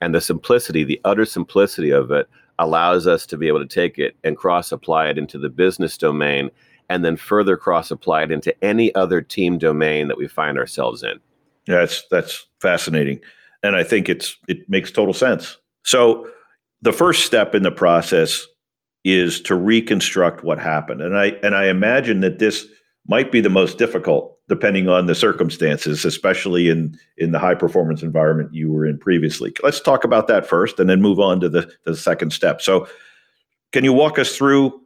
And 0.00 0.14
the 0.14 0.20
simplicity, 0.20 0.84
the 0.84 1.00
utter 1.04 1.24
simplicity 1.24 1.90
of 1.90 2.10
it, 2.10 2.28
allows 2.58 3.06
us 3.06 3.26
to 3.26 3.36
be 3.36 3.48
able 3.48 3.60
to 3.60 3.66
take 3.66 3.98
it 3.98 4.16
and 4.22 4.36
cross 4.36 4.70
apply 4.70 5.08
it 5.08 5.18
into 5.18 5.38
the 5.38 5.48
business 5.48 5.98
domain 5.98 6.50
and 6.88 7.04
then 7.04 7.16
further 7.16 7.56
cross 7.56 7.90
apply 7.90 8.22
it 8.22 8.30
into 8.30 8.54
any 8.64 8.94
other 8.94 9.20
team 9.20 9.58
domain 9.58 10.08
that 10.08 10.18
we 10.18 10.28
find 10.28 10.58
ourselves 10.58 11.02
in. 11.02 11.18
Yeah, 11.66 11.78
that's 11.78 12.04
that's 12.10 12.46
fascinating. 12.60 13.20
And 13.62 13.74
I 13.74 13.82
think 13.82 14.08
it's 14.08 14.36
it 14.48 14.68
makes 14.68 14.92
total 14.92 15.14
sense. 15.14 15.56
So 15.84 16.28
the 16.82 16.92
first 16.92 17.24
step 17.24 17.54
in 17.54 17.62
the 17.62 17.72
process 17.72 18.46
is 19.04 19.40
to 19.42 19.54
reconstruct 19.54 20.42
what 20.42 20.58
happened. 20.58 21.02
And 21.02 21.16
I 21.16 21.26
and 21.42 21.54
I 21.54 21.66
imagine 21.66 22.20
that 22.20 22.38
this 22.38 22.66
might 23.06 23.30
be 23.30 23.40
the 23.40 23.50
most 23.50 23.78
difficult 23.78 24.30
depending 24.48 24.88
on 24.88 25.06
the 25.06 25.14
circumstances, 25.14 26.04
especially 26.04 26.68
in 26.68 26.98
in 27.18 27.32
the 27.32 27.38
high 27.38 27.54
performance 27.54 28.02
environment 28.02 28.54
you 28.54 28.70
were 28.70 28.86
in 28.86 28.98
previously. 28.98 29.52
Let's 29.62 29.80
talk 29.80 30.04
about 30.04 30.26
that 30.28 30.46
first, 30.46 30.80
and 30.80 30.88
then 30.88 31.02
move 31.02 31.20
on 31.20 31.40
to 31.40 31.48
the 31.48 31.70
the 31.84 31.96
second 31.96 32.32
step. 32.32 32.60
So, 32.62 32.88
can 33.72 33.84
you 33.84 33.92
walk 33.92 34.18
us 34.18 34.36
through 34.36 34.80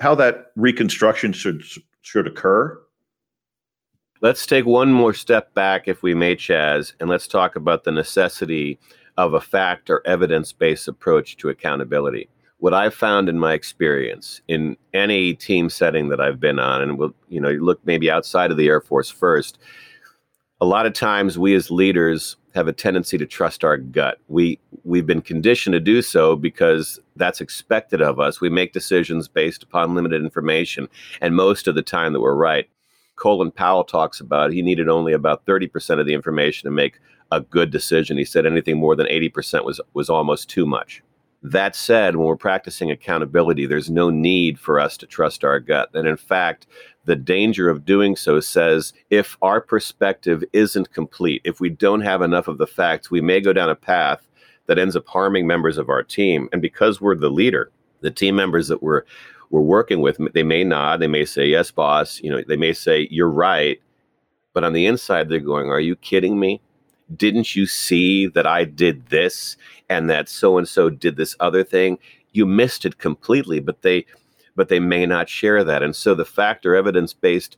how 0.00 0.14
that 0.16 0.52
reconstruction 0.56 1.32
should 1.32 1.62
should 2.02 2.26
occur? 2.26 2.78
Let's 4.20 4.46
take 4.46 4.66
one 4.66 4.92
more 4.92 5.14
step 5.14 5.52
back, 5.52 5.88
if 5.88 6.04
we 6.04 6.14
may, 6.14 6.36
Chas, 6.36 6.94
and 7.00 7.10
let's 7.10 7.26
talk 7.26 7.56
about 7.56 7.82
the 7.82 7.90
necessity 7.90 8.78
of 9.16 9.34
a 9.34 9.40
fact 9.40 9.90
or 9.90 10.00
evidence 10.06 10.52
based 10.52 10.86
approach 10.86 11.36
to 11.38 11.48
accountability. 11.48 12.28
What 12.62 12.74
I've 12.74 12.94
found 12.94 13.28
in 13.28 13.40
my 13.40 13.54
experience 13.54 14.40
in 14.46 14.76
any 14.94 15.34
team 15.34 15.68
setting 15.68 16.10
that 16.10 16.20
I've 16.20 16.38
been 16.38 16.60
on, 16.60 16.80
and 16.80 16.96
we'll, 16.96 17.12
you 17.28 17.40
know, 17.40 17.48
you 17.48 17.60
look 17.60 17.80
maybe 17.84 18.08
outside 18.08 18.52
of 18.52 18.56
the 18.56 18.68
Air 18.68 18.80
Force 18.80 19.10
first, 19.10 19.58
a 20.60 20.64
lot 20.64 20.86
of 20.86 20.92
times 20.92 21.36
we 21.36 21.56
as 21.56 21.72
leaders 21.72 22.36
have 22.54 22.68
a 22.68 22.72
tendency 22.72 23.18
to 23.18 23.26
trust 23.26 23.64
our 23.64 23.78
gut. 23.78 24.18
We 24.28 24.60
we've 24.84 25.08
been 25.08 25.22
conditioned 25.22 25.72
to 25.72 25.80
do 25.80 26.02
so 26.02 26.36
because 26.36 27.00
that's 27.16 27.40
expected 27.40 28.00
of 28.00 28.20
us. 28.20 28.40
We 28.40 28.48
make 28.48 28.72
decisions 28.72 29.26
based 29.26 29.64
upon 29.64 29.96
limited 29.96 30.22
information, 30.22 30.88
and 31.20 31.34
most 31.34 31.66
of 31.66 31.74
the 31.74 31.82
time 31.82 32.12
that 32.12 32.20
we're 32.20 32.36
right. 32.36 32.70
Colin 33.16 33.50
Powell 33.50 33.82
talks 33.82 34.20
about 34.20 34.52
he 34.52 34.62
needed 34.62 34.88
only 34.88 35.12
about 35.12 35.44
30% 35.46 35.98
of 35.98 36.06
the 36.06 36.14
information 36.14 36.68
to 36.68 36.70
make 36.70 37.00
a 37.32 37.40
good 37.40 37.72
decision. 37.72 38.18
He 38.18 38.24
said 38.24 38.46
anything 38.46 38.78
more 38.78 38.94
than 38.94 39.08
80% 39.08 39.64
was 39.64 39.80
was 39.94 40.08
almost 40.08 40.48
too 40.48 40.64
much. 40.64 41.02
That 41.42 41.74
said, 41.74 42.14
when 42.14 42.26
we're 42.26 42.36
practicing 42.36 42.90
accountability, 42.90 43.66
there's 43.66 43.90
no 43.90 44.10
need 44.10 44.60
for 44.60 44.78
us 44.78 44.96
to 44.98 45.06
trust 45.06 45.44
our 45.44 45.58
gut. 45.58 45.90
And 45.92 46.06
in 46.06 46.16
fact, 46.16 46.66
the 47.04 47.16
danger 47.16 47.68
of 47.68 47.84
doing 47.84 48.14
so 48.14 48.38
says 48.38 48.92
if 49.10 49.36
our 49.42 49.60
perspective 49.60 50.44
isn't 50.52 50.92
complete, 50.92 51.42
if 51.44 51.60
we 51.60 51.68
don't 51.68 52.02
have 52.02 52.22
enough 52.22 52.46
of 52.46 52.58
the 52.58 52.66
facts, 52.66 53.10
we 53.10 53.20
may 53.20 53.40
go 53.40 53.52
down 53.52 53.68
a 53.68 53.74
path 53.74 54.28
that 54.66 54.78
ends 54.78 54.94
up 54.94 55.08
harming 55.08 55.46
members 55.46 55.78
of 55.78 55.88
our 55.88 56.04
team. 56.04 56.48
And 56.52 56.62
because 56.62 57.00
we're 57.00 57.16
the 57.16 57.28
leader, 57.30 57.72
the 58.00 58.10
team 58.10 58.36
members 58.36 58.68
that 58.68 58.82
we're 58.82 59.02
we're 59.50 59.60
working 59.60 60.00
with, 60.00 60.16
they 60.32 60.42
may 60.42 60.64
nod, 60.64 61.00
they 61.00 61.06
may 61.06 61.26
say, 61.26 61.46
Yes, 61.46 61.70
boss. 61.70 62.20
You 62.22 62.30
know, 62.30 62.42
they 62.46 62.56
may 62.56 62.72
say, 62.72 63.06
You're 63.10 63.28
right. 63.28 63.80
But 64.54 64.64
on 64.64 64.72
the 64.72 64.86
inside, 64.86 65.28
they're 65.28 65.40
going, 65.40 65.68
Are 65.68 65.80
you 65.80 65.94
kidding 65.96 66.40
me? 66.40 66.62
Didn't 67.16 67.56
you 67.56 67.66
see 67.66 68.26
that 68.28 68.46
I 68.46 68.64
did 68.64 69.06
this 69.06 69.56
and 69.88 70.08
that 70.10 70.28
so 70.28 70.58
and 70.58 70.68
so 70.68 70.90
did 70.90 71.16
this 71.16 71.36
other 71.40 71.64
thing? 71.64 71.98
You 72.32 72.46
missed 72.46 72.84
it 72.84 72.98
completely, 72.98 73.60
but 73.60 73.82
they 73.82 74.06
but 74.54 74.68
they 74.68 74.80
may 74.80 75.06
not 75.06 75.28
share 75.28 75.64
that. 75.64 75.82
And 75.82 75.96
so 75.96 76.14
the 76.14 76.24
factor 76.24 76.76
evidence 76.76 77.14
based 77.14 77.56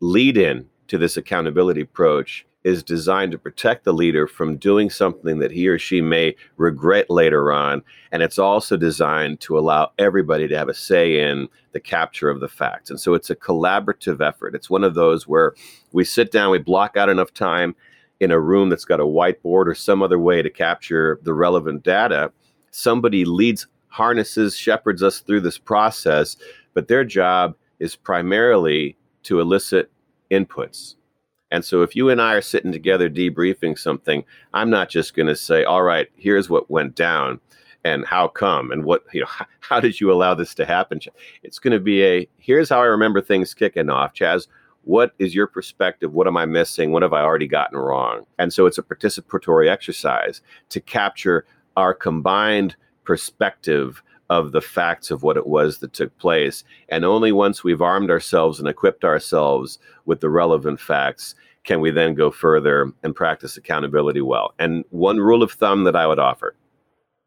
lead 0.00 0.36
in 0.36 0.68
to 0.88 0.98
this 0.98 1.16
accountability 1.16 1.80
approach 1.80 2.46
is 2.64 2.82
designed 2.82 3.32
to 3.32 3.38
protect 3.38 3.84
the 3.84 3.92
leader 3.92 4.26
from 4.26 4.56
doing 4.56 4.88
something 4.88 5.38
that 5.40 5.50
he 5.50 5.66
or 5.66 5.78
she 5.78 6.00
may 6.00 6.34
regret 6.56 7.10
later 7.10 7.52
on. 7.52 7.82
And 8.12 8.22
it's 8.22 8.38
also 8.38 8.76
designed 8.76 9.40
to 9.40 9.58
allow 9.58 9.90
everybody 9.98 10.46
to 10.46 10.56
have 10.56 10.68
a 10.68 10.74
say 10.74 11.28
in 11.28 11.48
the 11.72 11.80
capture 11.80 12.30
of 12.30 12.40
the 12.40 12.48
facts. 12.48 12.90
And 12.90 13.00
so 13.00 13.14
it's 13.14 13.30
a 13.30 13.36
collaborative 13.36 14.20
effort. 14.20 14.54
It's 14.54 14.70
one 14.70 14.84
of 14.84 14.94
those 14.94 15.26
where 15.26 15.54
we 15.92 16.04
sit 16.04 16.30
down, 16.30 16.50
we 16.50 16.58
block 16.58 16.96
out 16.96 17.08
enough 17.08 17.34
time 17.34 17.74
in 18.22 18.30
a 18.30 18.40
room 18.40 18.68
that's 18.68 18.84
got 18.84 19.00
a 19.00 19.04
whiteboard 19.04 19.66
or 19.66 19.74
some 19.74 20.02
other 20.02 20.18
way 20.18 20.42
to 20.42 20.50
capture 20.50 21.18
the 21.22 21.34
relevant 21.34 21.82
data. 21.82 22.32
Somebody 22.70 23.24
leads, 23.24 23.66
harnesses, 23.88 24.56
shepherds 24.56 25.02
us 25.02 25.20
through 25.20 25.40
this 25.40 25.58
process, 25.58 26.36
but 26.74 26.88
their 26.88 27.04
job 27.04 27.54
is 27.80 27.96
primarily 27.96 28.96
to 29.24 29.40
elicit 29.40 29.90
inputs 30.30 30.94
and 31.52 31.62
so 31.62 31.82
if 31.82 31.94
you 31.94 32.08
and 32.08 32.20
I 32.20 32.32
are 32.32 32.40
sitting 32.40 32.72
together 32.72 33.10
debriefing 33.10 33.78
something, 33.78 34.24
I'm 34.54 34.70
not 34.70 34.88
just 34.88 35.14
going 35.14 35.26
to 35.26 35.36
say, 35.36 35.64
all 35.64 35.82
right, 35.82 36.08
here's 36.16 36.48
what 36.48 36.70
went 36.70 36.94
down 36.94 37.40
and 37.84 38.06
how 38.06 38.28
come 38.28 38.70
and 38.72 38.84
what, 38.84 39.04
you 39.12 39.20
know, 39.20 39.26
how, 39.60 39.78
did 39.78 40.00
you 40.00 40.10
allow 40.10 40.34
this 40.34 40.54
to 40.54 40.64
happen? 40.64 40.98
It's 41.42 41.58
going 41.58 41.74
to 41.74 41.78
be 41.78 42.02
a, 42.02 42.26
here's 42.38 42.70
how 42.70 42.80
I 42.80 42.86
remember 42.86 43.20
things 43.20 43.52
kicking 43.52 43.90
off. 43.90 44.14
Chas, 44.14 44.48
what 44.84 45.12
is 45.18 45.34
your 45.34 45.46
perspective? 45.46 46.12
What 46.12 46.26
am 46.26 46.36
I 46.36 46.46
missing? 46.46 46.92
What 46.92 47.02
have 47.02 47.12
I 47.12 47.22
already 47.22 47.46
gotten 47.46 47.78
wrong? 47.78 48.26
And 48.38 48.52
so 48.52 48.66
it's 48.66 48.78
a 48.78 48.82
participatory 48.82 49.70
exercise 49.70 50.42
to 50.70 50.80
capture 50.80 51.46
our 51.76 51.94
combined 51.94 52.76
perspective 53.04 54.02
of 54.30 54.52
the 54.52 54.60
facts 54.60 55.10
of 55.10 55.22
what 55.22 55.36
it 55.36 55.46
was 55.46 55.78
that 55.78 55.92
took 55.92 56.16
place. 56.18 56.64
And 56.88 57.04
only 57.04 57.32
once 57.32 57.62
we've 57.62 57.82
armed 57.82 58.10
ourselves 58.10 58.58
and 58.58 58.68
equipped 58.68 59.04
ourselves 59.04 59.78
with 60.06 60.20
the 60.20 60.30
relevant 60.30 60.80
facts 60.80 61.34
can 61.64 61.80
we 61.80 61.90
then 61.90 62.14
go 62.14 62.30
further 62.30 62.92
and 63.02 63.14
practice 63.14 63.56
accountability 63.56 64.20
well. 64.20 64.52
And 64.58 64.84
one 64.90 65.18
rule 65.18 65.42
of 65.42 65.52
thumb 65.52 65.84
that 65.84 65.94
I 65.94 66.06
would 66.06 66.18
offer 66.18 66.51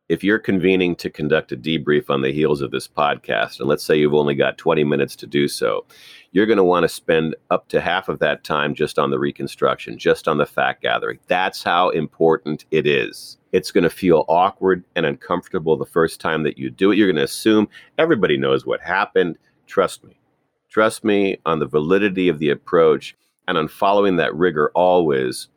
if 0.07 0.23
you're 0.23 0.39
convening 0.39 0.95
to 0.95 1.09
conduct 1.09 1.51
a 1.51 1.57
debrief 1.57 2.09
on 2.09 2.21
the 2.21 2.31
heels 2.31 2.61
of 2.61 2.69
this 2.69 2.87
podcast, 2.87 3.59
and 3.59 3.67
let's 3.67 3.83
say 3.83 3.97
you've 3.97 4.13
only 4.13 4.35
got 4.35 4.57
20 4.57 4.83
minutes 4.83 5.15
to 5.15 5.25
do 5.25 5.47
so, 5.47 5.83
you're 6.31 6.45
going 6.45 6.57
to 6.57 6.63
want 6.63 6.83
to 6.83 6.89
spend 6.89 7.35
up 7.49 7.67
to 7.69 7.81
half 7.81 8.07
of 8.07 8.19
that 8.19 8.43
time 8.43 8.75
just 8.75 8.99
on 8.99 9.09
the 9.09 9.17
reconstruction, 9.17 9.97
just 9.97 10.27
on 10.27 10.37
the 10.37 10.45
fact 10.45 10.83
gathering. 10.83 11.17
That's 11.27 11.63
how 11.63 11.89
important 11.89 12.65
it 12.69 12.85
is. 12.85 13.37
It's 13.51 13.71
going 13.71 13.83
to 13.83 13.89
feel 13.89 14.25
awkward 14.27 14.83
and 14.95 15.07
uncomfortable 15.07 15.75
the 15.75 15.85
first 15.85 16.21
time 16.21 16.43
that 16.43 16.57
you 16.57 16.69
do 16.69 16.91
it. 16.91 16.97
You're 16.97 17.07
going 17.07 17.15
to 17.15 17.23
assume 17.23 17.67
everybody 17.97 18.37
knows 18.37 18.65
what 18.65 18.81
happened. 18.81 19.37
Trust 19.65 20.03
me. 20.03 20.19
Trust 20.69 21.03
me 21.03 21.37
on 21.45 21.59
the 21.59 21.65
validity 21.65 22.27
of 22.27 22.37
the 22.37 22.49
approach 22.49 23.15
and 23.47 23.57
on 23.57 23.67
following 23.67 24.17
that 24.17 24.35
rigor 24.35 24.71
always. 24.75 25.47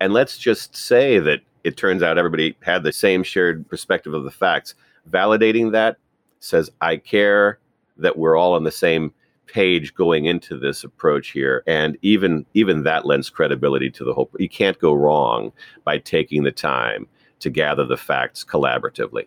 And 0.00 0.12
let's 0.12 0.36
just 0.36 0.76
say 0.76 1.18
that 1.20 1.40
it 1.64 1.76
turns 1.76 2.02
out 2.02 2.18
everybody 2.18 2.56
had 2.62 2.82
the 2.82 2.92
same 2.92 3.22
shared 3.22 3.68
perspective 3.68 4.14
of 4.14 4.24
the 4.24 4.30
facts. 4.30 4.74
Validating 5.10 5.72
that 5.72 5.96
says, 6.40 6.70
I 6.80 6.98
care 6.98 7.58
that 7.96 8.18
we're 8.18 8.36
all 8.36 8.54
on 8.54 8.64
the 8.64 8.70
same 8.70 9.12
page 9.46 9.94
going 9.94 10.26
into 10.26 10.58
this 10.58 10.84
approach 10.84 11.30
here. 11.30 11.62
And 11.66 11.96
even 12.02 12.46
even 12.54 12.82
that 12.84 13.06
lends 13.06 13.30
credibility 13.30 13.90
to 13.90 14.04
the 14.04 14.14
whole 14.14 14.30
you 14.38 14.48
can't 14.48 14.78
go 14.78 14.92
wrong 14.92 15.52
by 15.84 15.98
taking 15.98 16.44
the 16.44 16.52
time 16.52 17.06
to 17.40 17.50
gather 17.50 17.84
the 17.84 17.96
facts 17.96 18.44
collaboratively. 18.44 19.26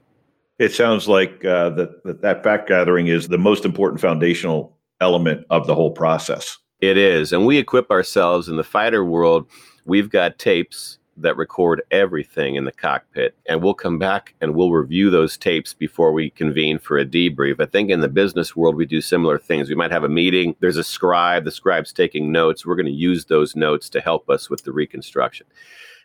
It 0.59 0.73
sounds 0.73 1.07
like 1.07 1.45
uh, 1.45 1.69
that, 1.71 2.03
that 2.03 2.21
that 2.21 2.43
fact 2.43 2.67
gathering 2.67 3.07
is 3.07 3.27
the 3.27 3.37
most 3.37 3.63
important 3.63 4.01
foundational 4.01 4.75
element 5.01 5.45
of 5.51 5.67
the 5.67 5.75
whole 5.75 5.91
process. 5.91 6.57
It 6.81 6.97
is 6.97 7.31
and 7.31 7.45
we 7.45 7.57
equip 7.57 7.91
ourselves 7.91 8.49
in 8.49 8.57
the 8.57 8.63
fighter 8.63 9.05
world. 9.05 9.47
We've 9.85 10.09
got 10.09 10.39
tapes 10.39 10.97
that 11.17 11.37
record 11.37 11.81
everything 11.91 12.55
in 12.55 12.65
the 12.65 12.71
cockpit. 12.71 13.35
And 13.47 13.61
we'll 13.61 13.73
come 13.73 13.99
back 13.99 14.35
and 14.41 14.55
we'll 14.55 14.71
review 14.71 15.09
those 15.09 15.37
tapes 15.37 15.73
before 15.73 16.11
we 16.11 16.29
convene 16.29 16.79
for 16.79 16.97
a 16.97 17.05
debrief. 17.05 17.59
I 17.59 17.65
think 17.65 17.89
in 17.89 18.01
the 18.01 18.07
business 18.07 18.55
world, 18.55 18.75
we 18.75 18.85
do 18.85 19.01
similar 19.01 19.37
things. 19.37 19.69
We 19.69 19.75
might 19.75 19.91
have 19.91 20.03
a 20.03 20.09
meeting, 20.09 20.55
there's 20.59 20.77
a 20.77 20.83
scribe, 20.83 21.43
the 21.43 21.51
scribe's 21.51 21.93
taking 21.93 22.31
notes. 22.31 22.65
We're 22.65 22.75
going 22.75 22.85
to 22.85 22.91
use 22.91 23.25
those 23.25 23.55
notes 23.55 23.89
to 23.89 24.01
help 24.01 24.29
us 24.29 24.49
with 24.49 24.63
the 24.63 24.71
reconstruction. 24.71 25.47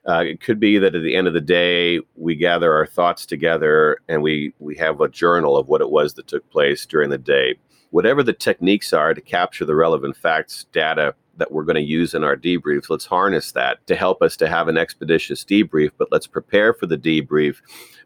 Uh, 0.09 0.25
it 0.27 0.41
could 0.41 0.59
be 0.59 0.79
that 0.79 0.95
at 0.95 1.03
the 1.03 1.15
end 1.15 1.29
of 1.29 1.35
the 1.35 1.41
day, 1.41 2.01
we 2.17 2.35
gather 2.35 2.75
our 2.75 2.87
thoughts 2.87 3.25
together 3.25 3.99
and 4.09 4.21
we, 4.21 4.53
we 4.59 4.77
have 4.77 5.01
a 5.01 5.09
journal 5.09 5.57
of 5.57 5.69
what 5.69 5.81
it 5.81 5.91
was 5.91 6.15
that 6.15 6.27
took 6.27 6.49
place 6.51 6.85
during 6.87 7.11
the 7.11 7.19
day. 7.19 7.55
Whatever 7.91 8.23
the 8.23 8.33
techniques 8.33 8.93
are 8.93 9.15
to 9.15 9.21
capture 9.21 9.65
the 9.65 9.77
relevant 9.77 10.17
facts, 10.17 10.67
data, 10.73 11.15
that 11.37 11.53
we're 11.53 11.65
going 11.65 11.77
to 11.77 11.83
use 11.83 12.15
in 12.15 12.25
our 12.25 12.37
debriefs. 12.37 12.91
Let's 12.91 13.07
harness 13.07 13.53
that 13.53 13.87
to 13.87 13.97
help 13.97 14.23
us 14.23 14.37
to 14.39 14.49
have 14.49 14.69
an 14.69 14.77
expeditious 14.77 15.45
debrief, 15.45 15.91
but 15.97 16.09
let's 16.11 16.27
prepare 16.27 16.75
for 16.75 16.87
the 16.87 16.99
debrief 16.99 17.57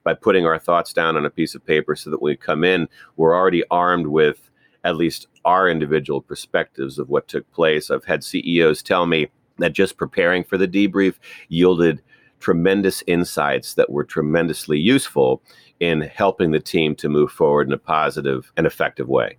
by 0.05 0.15
putting 0.15 0.47
our 0.47 0.59
thoughts 0.59 0.93
down 0.93 1.17
on 1.17 1.27
a 1.27 1.31
piece 1.31 1.55
of 1.55 1.67
paper 1.67 1.97
so 1.97 2.11
that 2.11 2.23
when 2.23 2.33
we 2.33 2.37
come 2.37 2.65
in, 2.65 2.89
we're 3.17 3.35
already 3.35 3.65
armed 3.71 4.07
with 4.07 4.51
at 4.85 4.97
least 4.97 5.27
our 5.45 5.69
individual 5.69 6.21
perspectives 6.21 6.99
of 6.99 7.09
what 7.09 7.27
took 7.27 7.51
place. 7.53 7.91
I've 7.91 8.05
had 8.05 8.23
CEOs 8.23 8.83
tell 8.83 9.07
me 9.07 9.29
that 9.59 9.73
just 9.73 9.97
preparing 9.97 10.45
for 10.45 10.57
the 10.57 10.69
debrief 10.69 11.15
yielded 11.49 12.03
tremendous 12.39 13.03
insights 13.07 13.75
that 13.75 13.91
were 13.91 14.05
tremendously 14.05 14.79
useful 14.79 15.43
in 15.81 16.03
helping 16.03 16.53
the 16.53 16.61
team 16.61 16.95
to 16.97 17.09
move 17.09 17.33
forward 17.33 17.67
in 17.67 17.73
a 17.73 17.79
positive 17.79 18.53
and 18.57 18.67
effective 18.67 19.09
way. 19.09 19.37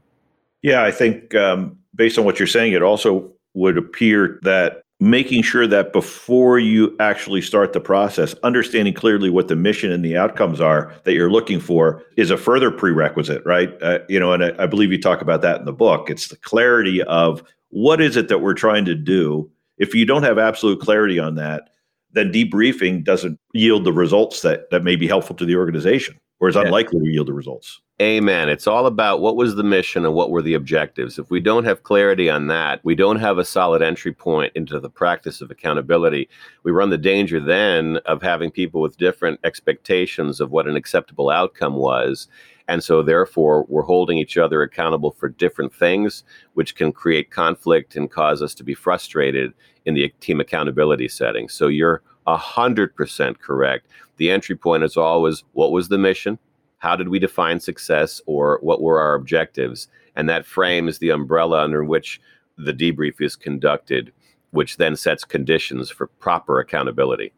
Yeah, 0.61 0.83
I 0.83 0.91
think 0.91 1.33
um, 1.35 1.77
based 1.95 2.17
on 2.17 2.25
what 2.25 2.39
you're 2.39 2.47
saying, 2.47 2.73
it 2.73 2.81
also 2.81 3.31
would 3.57 3.77
appear 3.77 4.39
that 4.43 4.83
making 4.99 5.43
sure 5.43 5.67
that 5.67 5.93
before 5.93 6.57
you 6.57 6.95
actually 6.99 7.41
start 7.41 7.73
the 7.73 7.79
process, 7.79 8.33
understanding 8.43 8.93
clearly 8.93 9.29
what 9.29 9.47
the 9.47 9.55
mission 9.55 9.91
and 9.91 10.03
the 10.03 10.17
outcomes 10.17 10.59
are 10.59 10.93
that 11.03 11.13
you're 11.13 11.31
looking 11.31 11.59
for 11.59 12.03
is 12.17 12.31
a 12.31 12.37
further 12.37 12.71
prerequisite, 12.71 13.43
right? 13.45 13.81
Uh, 13.81 13.99
you 14.09 14.19
know, 14.19 14.33
and 14.33 14.43
I, 14.43 14.63
I 14.63 14.65
believe 14.65 14.91
you 14.91 14.99
talk 14.99 15.21
about 15.21 15.41
that 15.41 15.59
in 15.59 15.65
the 15.65 15.73
book. 15.73 16.09
It's 16.09 16.29
the 16.29 16.37
clarity 16.37 17.03
of 17.03 17.43
what 17.69 18.01
is 18.01 18.15
it 18.15 18.27
that 18.29 18.39
we're 18.39 18.53
trying 18.53 18.85
to 18.85 18.95
do. 18.95 19.49
If 19.77 19.93
you 19.93 20.05
don't 20.05 20.23
have 20.23 20.39
absolute 20.39 20.79
clarity 20.79 21.19
on 21.19 21.35
that, 21.35 21.69
then 22.11 22.31
debriefing 22.31 23.03
doesn't 23.03 23.39
yield 23.53 23.83
the 23.83 23.93
results 23.93 24.41
that 24.41 24.69
that 24.71 24.83
may 24.83 24.95
be 24.95 25.07
helpful 25.07 25.35
to 25.35 25.45
the 25.45 25.55
organization, 25.55 26.17
or 26.39 26.47
is 26.47 26.55
unlikely 26.55 26.99
to 26.99 27.09
yield 27.11 27.27
the 27.27 27.33
results. 27.33 27.81
Amen. 27.99 28.47
It's 28.47 28.67
all 28.67 28.85
about 28.85 29.21
what 29.21 29.35
was 29.35 29.55
the 29.55 29.63
mission 29.63 30.05
and 30.05 30.13
what 30.13 30.29
were 30.29 30.43
the 30.43 30.53
objectives. 30.53 31.17
If 31.17 31.31
we 31.31 31.39
don't 31.39 31.63
have 31.63 31.81
clarity 31.81 32.29
on 32.29 32.45
that, 32.45 32.79
we 32.83 32.93
don't 32.93 33.19
have 33.19 33.39
a 33.39 33.45
solid 33.45 33.81
entry 33.81 34.13
point 34.13 34.51
into 34.53 34.79
the 34.79 34.89
practice 34.89 35.41
of 35.41 35.49
accountability. 35.49 36.29
We 36.61 36.71
run 36.71 36.91
the 36.91 36.99
danger 36.99 37.39
then 37.39 37.97
of 38.05 38.21
having 38.21 38.51
people 38.51 38.81
with 38.81 38.97
different 38.97 39.39
expectations 39.43 40.39
of 40.39 40.51
what 40.51 40.67
an 40.67 40.75
acceptable 40.75 41.31
outcome 41.31 41.73
was. 41.73 42.27
And 42.67 42.83
so, 42.83 43.01
therefore, 43.01 43.65
we're 43.67 43.81
holding 43.81 44.19
each 44.19 44.37
other 44.37 44.61
accountable 44.61 45.09
for 45.09 45.29
different 45.29 45.73
things, 45.73 46.23
which 46.53 46.75
can 46.75 46.91
create 46.91 47.31
conflict 47.31 47.95
and 47.95 48.11
cause 48.11 48.43
us 48.43 48.53
to 48.55 48.63
be 48.63 48.75
frustrated 48.75 49.55
in 49.85 49.95
the 49.95 50.13
team 50.19 50.39
accountability 50.39 51.07
setting. 51.07 51.49
So, 51.49 51.67
you're 51.67 52.03
100% 52.27 53.39
correct. 53.39 53.87
The 54.17 54.29
entry 54.29 54.55
point 54.55 54.83
is 54.83 54.97
always 54.97 55.43
what 55.53 55.71
was 55.71 55.87
the 55.87 55.97
mission? 55.97 56.37
How 56.77 56.95
did 56.95 57.09
we 57.09 57.19
define 57.19 57.59
success? 57.59 58.21
Or 58.25 58.59
what 58.61 58.81
were 58.81 58.99
our 58.99 59.15
objectives? 59.15 59.87
And 60.15 60.29
that 60.29 60.45
frames 60.45 60.99
the 60.99 61.09
umbrella 61.09 61.63
under 61.63 61.83
which 61.83 62.19
the 62.57 62.73
debrief 62.73 63.21
is 63.21 63.35
conducted, 63.35 64.11
which 64.51 64.77
then 64.77 64.95
sets 64.95 65.23
conditions 65.23 65.89
for 65.89 66.07
proper 66.07 66.59
accountability. 66.59 67.33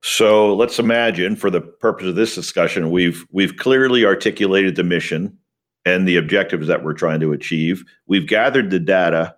So 0.00 0.54
let's 0.54 0.78
imagine, 0.78 1.34
for 1.36 1.50
the 1.50 1.60
purpose 1.60 2.06
of 2.06 2.14
this 2.14 2.34
discussion, 2.34 2.90
we've 2.90 3.26
we've 3.32 3.56
clearly 3.56 4.04
articulated 4.04 4.76
the 4.76 4.84
mission 4.84 5.36
and 5.84 6.06
the 6.06 6.16
objectives 6.16 6.68
that 6.68 6.84
we're 6.84 6.92
trying 6.92 7.20
to 7.20 7.32
achieve. 7.32 7.84
We've 8.06 8.26
gathered 8.26 8.70
the 8.70 8.78
data 8.78 9.34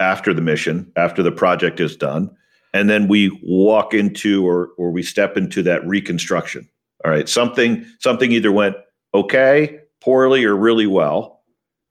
after 0.00 0.34
the 0.34 0.42
mission, 0.42 0.90
after 0.96 1.22
the 1.22 1.32
project 1.32 1.80
is 1.80 1.96
done, 1.96 2.30
and 2.74 2.90
then 2.90 3.08
we 3.08 3.30
walk 3.42 3.94
into 3.94 4.46
or 4.46 4.70
or 4.76 4.90
we 4.90 5.02
step 5.02 5.36
into 5.36 5.62
that 5.62 5.86
reconstruction. 5.86 6.68
All 7.04 7.10
right, 7.10 7.28
something 7.28 7.84
something 8.00 8.32
either 8.32 8.52
went 8.52 8.76
okay, 9.14 9.80
poorly, 10.00 10.44
or 10.44 10.56
really 10.56 10.86
well. 10.86 11.42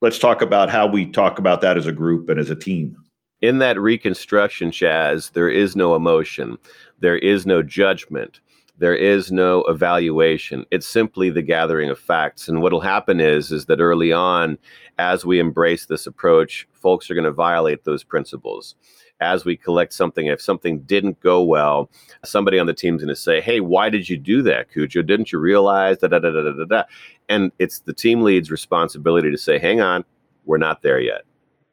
Let's 0.01 0.19
talk 0.19 0.41
about 0.41 0.69
how 0.69 0.87
we 0.87 1.05
talk 1.05 1.37
about 1.37 1.61
that 1.61 1.77
as 1.77 1.85
a 1.85 1.91
group 1.91 2.29
and 2.29 2.39
as 2.39 2.49
a 2.49 2.55
team 2.55 2.95
in 3.41 3.57
that 3.57 3.79
reconstruction, 3.79 4.71
Chas, 4.71 5.31
there 5.31 5.49
is 5.49 5.75
no 5.75 5.95
emotion, 5.95 6.57
there 6.99 7.17
is 7.17 7.45
no 7.45 7.63
judgment, 7.63 8.39
there 8.77 8.95
is 8.95 9.31
no 9.31 9.63
evaluation. 9.63 10.65
It's 10.71 10.87
simply 10.87 11.29
the 11.29 11.41
gathering 11.41 11.89
of 11.89 11.99
facts. 11.99 12.47
And 12.47 12.61
what'll 12.61 12.81
happen 12.81 13.19
is, 13.19 13.51
is 13.51 13.65
that 13.65 13.79
early 13.79 14.11
on, 14.11 14.57
as 14.97 15.25
we 15.25 15.39
embrace 15.39 15.85
this 15.85 16.07
approach, 16.07 16.67
folks 16.71 17.09
are 17.09 17.15
going 17.15 17.25
to 17.25 17.31
violate 17.31 17.83
those 17.83 18.03
principles. 18.03 18.75
As 19.21 19.45
we 19.45 19.55
collect 19.55 19.93
something, 19.93 20.27
if 20.27 20.41
something 20.41 20.81
didn't 20.81 21.19
go 21.21 21.41
well, 21.43 21.89
somebody 22.25 22.59
on 22.59 22.65
the 22.65 22.73
team's 22.73 23.01
going 23.01 23.09
to 23.09 23.15
say, 23.15 23.39
"Hey, 23.39 23.59
why 23.59 23.89
did 23.89 24.09
you 24.09 24.17
do 24.17 24.41
that, 24.43 24.71
Cujo? 24.71 25.01
Didn't 25.01 25.31
you 25.31 25.39
realize 25.39 25.99
that?" 25.99 26.09
Da, 26.09 26.19
da, 26.19 26.31
da, 26.31 26.41
da, 26.41 26.65
da. 26.65 26.83
And 27.29 27.51
it's 27.59 27.79
the 27.79 27.93
team 27.93 28.21
lead's 28.21 28.51
responsibility 28.51 29.31
to 29.31 29.37
say, 29.37 29.59
"Hang 29.59 29.79
on, 29.79 30.03
we're 30.45 30.57
not 30.57 30.81
there 30.81 30.99
yet. 30.99 31.21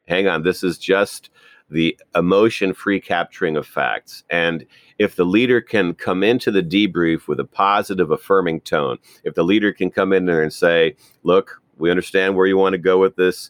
Hang 0.07 0.27
on, 0.27 0.43
this 0.43 0.63
is 0.63 0.77
just." 0.77 1.29
the 1.71 1.95
emotion 2.15 2.73
free 2.73 2.99
capturing 2.99 3.55
of 3.55 3.67
facts. 3.67 4.23
And 4.29 4.65
if 4.97 5.15
the 5.15 5.25
leader 5.25 5.61
can 5.61 5.93
come 5.93 6.23
into 6.23 6.51
the 6.51 6.63
debrief 6.63 7.27
with 7.27 7.39
a 7.39 7.45
positive, 7.45 8.11
affirming 8.11 8.61
tone, 8.61 8.97
if 9.23 9.35
the 9.35 9.43
leader 9.43 9.71
can 9.71 9.91
come 9.91 10.11
in 10.11 10.25
there 10.25 10.41
and 10.41 10.51
say, 10.51 10.95
look, 11.23 11.61
we 11.77 11.91
understand 11.91 12.35
where 12.35 12.47
you 12.47 12.57
want 12.57 12.73
to 12.73 12.79
go 12.79 12.97
with 12.97 13.15
this. 13.15 13.49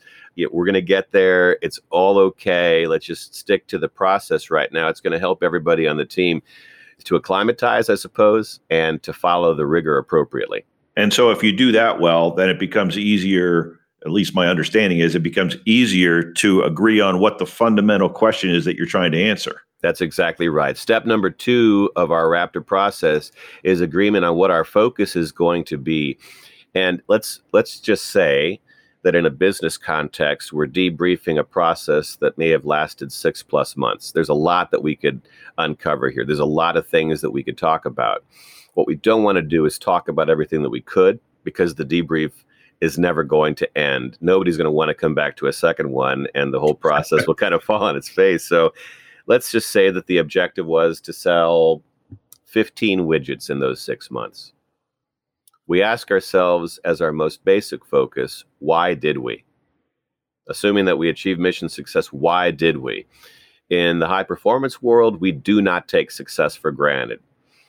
We're 0.52 0.66
going 0.66 0.74
to 0.74 0.82
get 0.82 1.12
there. 1.12 1.58
It's 1.62 1.80
all 1.90 2.18
okay. 2.18 2.88
Let's 2.88 3.06
just 3.06 3.36
stick 3.36 3.68
to 3.68 3.78
the 3.78 3.90
process 3.90 4.50
right 4.50 4.72
now. 4.72 4.88
It's 4.88 5.02
going 5.02 5.14
to 5.14 5.20
help 5.20 5.44
everybody 5.44 5.88
on 5.88 5.98
the 5.98 6.06
team 6.06 6.42
to 7.06 7.16
acclimatize, 7.16 7.90
I 7.90 7.96
suppose, 7.96 8.60
and 8.70 9.02
to 9.04 9.14
follow 9.14 9.54
the 9.54 9.66
rigor 9.66 9.98
appropriately. 9.98 10.66
And 10.98 11.14
so, 11.14 11.32
if 11.32 11.44
you 11.44 11.52
do 11.52 11.72
that 11.72 12.00
well, 12.00 12.32
then 12.32 12.50
it 12.50 12.60
becomes 12.60 12.98
easier 12.98 13.80
at 14.06 14.12
least 14.12 14.34
my 14.34 14.48
understanding 14.48 15.00
is 15.00 15.16
it 15.16 15.24
becomes 15.24 15.58
easier 15.66 16.32
to 16.34 16.62
agree 16.62 17.02
on 17.02 17.20
what 17.20 17.38
the 17.38 17.46
fundamental 17.46 18.10
question 18.10 18.50
is 18.50 18.66
that 18.66 18.78
you're 18.78 18.86
trying 18.86 19.12
to 19.12 19.22
answer. 19.22 19.62
That's 19.82 20.02
exactly 20.02 20.50
right. 20.50 20.78
Step 20.78 21.06
number 21.06 21.30
two 21.30 21.90
of 21.96 22.12
our 22.12 22.26
Raptor 22.26 22.66
process 22.66 23.32
is 23.64 23.82
agreement 23.82 24.26
on 24.26 24.36
what 24.36 24.52
our 24.52 24.66
focus 24.66 25.16
is 25.16 25.32
going 25.32 25.64
to 25.66 25.78
be. 25.78 26.18
And 26.76 27.02
let's 27.08 27.42
let's 27.54 27.80
just 27.80 28.06
say 28.06 28.60
that 29.04 29.16
in 29.16 29.26
a 29.26 29.30
business 29.30 29.78
context, 29.78 30.52
we're 30.52 30.68
debriefing 30.68 31.40
a 31.40 31.44
process 31.44 32.18
that 32.18 32.38
may 32.38 32.50
have 32.50 32.66
lasted 32.66 33.12
six 33.12 33.42
plus 33.42 33.78
months. 33.78 34.12
There's 34.12 34.30
a 34.30 34.34
lot 34.34 34.72
that 34.72 34.84
we 34.84 34.96
could 34.96 35.22
uncover 35.58 36.10
here. 36.10 36.26
There's 36.26 36.40
a 36.40 36.46
lot 36.46 36.76
of 36.76 36.88
things 36.88 37.22
that 37.22 37.32
we 37.32 37.44
could 37.44 37.58
talk 37.58 37.86
about. 37.86 38.26
What 38.74 38.88
we 38.88 38.96
don't 38.96 39.24
want 39.24 39.38
to 39.38 39.42
do 39.42 39.66
is 39.66 39.80
talk 39.80 40.08
about 40.10 40.30
everything 40.30 40.64
that 40.64 40.70
we 40.70 40.82
could 40.82 41.20
because 41.44 41.76
the 41.76 41.86
debrief 41.86 42.32
is 42.82 42.98
never 42.98 43.24
going 43.24 43.56
to 43.56 43.78
end. 43.78 44.18
Nobody's 44.22 44.58
going 44.58 44.66
to 44.66 44.72
want 44.72 44.90
to 44.90 44.96
come 44.96 45.16
back 45.16 45.36
to 45.38 45.48
a 45.48 45.54
second 45.54 45.92
one, 45.92 46.28
and 46.36 46.54
the 46.54 46.60
whole 46.60 46.76
process 46.76 47.28
will 47.28 47.36
kind 47.36 47.54
of 47.54 47.64
fall 47.64 47.84
on 47.84 47.96
its 47.96 48.10
face. 48.10 48.44
So 48.44 48.74
let's 49.28 49.52
just 49.52 49.72
say 49.72 49.92
that 49.92 50.08
the 50.08 50.18
objective 50.18 50.66
was 50.66 51.02
to 51.02 51.14
sell 51.14 51.82
15 52.46 53.02
widgets 53.02 53.50
in 53.50 53.60
those 53.60 53.82
six 53.82 54.10
months. 54.10 54.54
We 55.70 55.82
ask 55.82 56.12
ourselves, 56.12 56.80
as 56.84 57.00
our 57.00 57.14
most 57.14 57.46
basic 57.46 57.86
focus, 57.86 58.44
why 58.60 58.94
did 58.94 59.20
we? 59.20 59.46
Assuming 60.50 60.84
that 60.86 60.98
we 60.98 61.08
achieve 61.08 61.40
mission 61.40 61.70
success, 61.70 62.08
why 62.08 62.52
did 62.52 62.78
we? 62.78 63.06
In 63.70 64.00
the 64.00 64.08
high 64.08 64.24
performance 64.24 64.82
world, 64.82 65.22
we 65.22 65.32
do 65.32 65.62
not 65.62 65.88
take 65.88 66.12
success 66.12 66.58
for 66.58 66.72
granted 66.72 67.22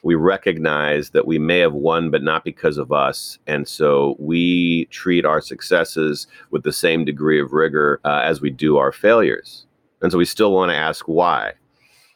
we 0.02 0.14
recognize 0.14 1.10
that 1.10 1.26
we 1.26 1.38
may 1.38 1.58
have 1.58 1.74
won, 1.74 2.10
but 2.10 2.22
not 2.22 2.44
because 2.44 2.78
of 2.78 2.92
us. 2.92 3.38
And 3.46 3.68
so 3.68 4.16
we 4.18 4.86
treat 4.86 5.24
our 5.24 5.40
successes 5.40 6.26
with 6.50 6.62
the 6.62 6.72
same 6.72 7.04
degree 7.04 7.40
of 7.40 7.52
rigor 7.52 8.00
uh, 8.04 8.20
as 8.24 8.40
we 8.40 8.50
do 8.50 8.78
our 8.78 8.92
failures. 8.92 9.66
And 10.00 10.10
so 10.10 10.18
we 10.18 10.24
still 10.24 10.52
want 10.52 10.70
to 10.70 10.76
ask 10.76 11.06
why. 11.06 11.52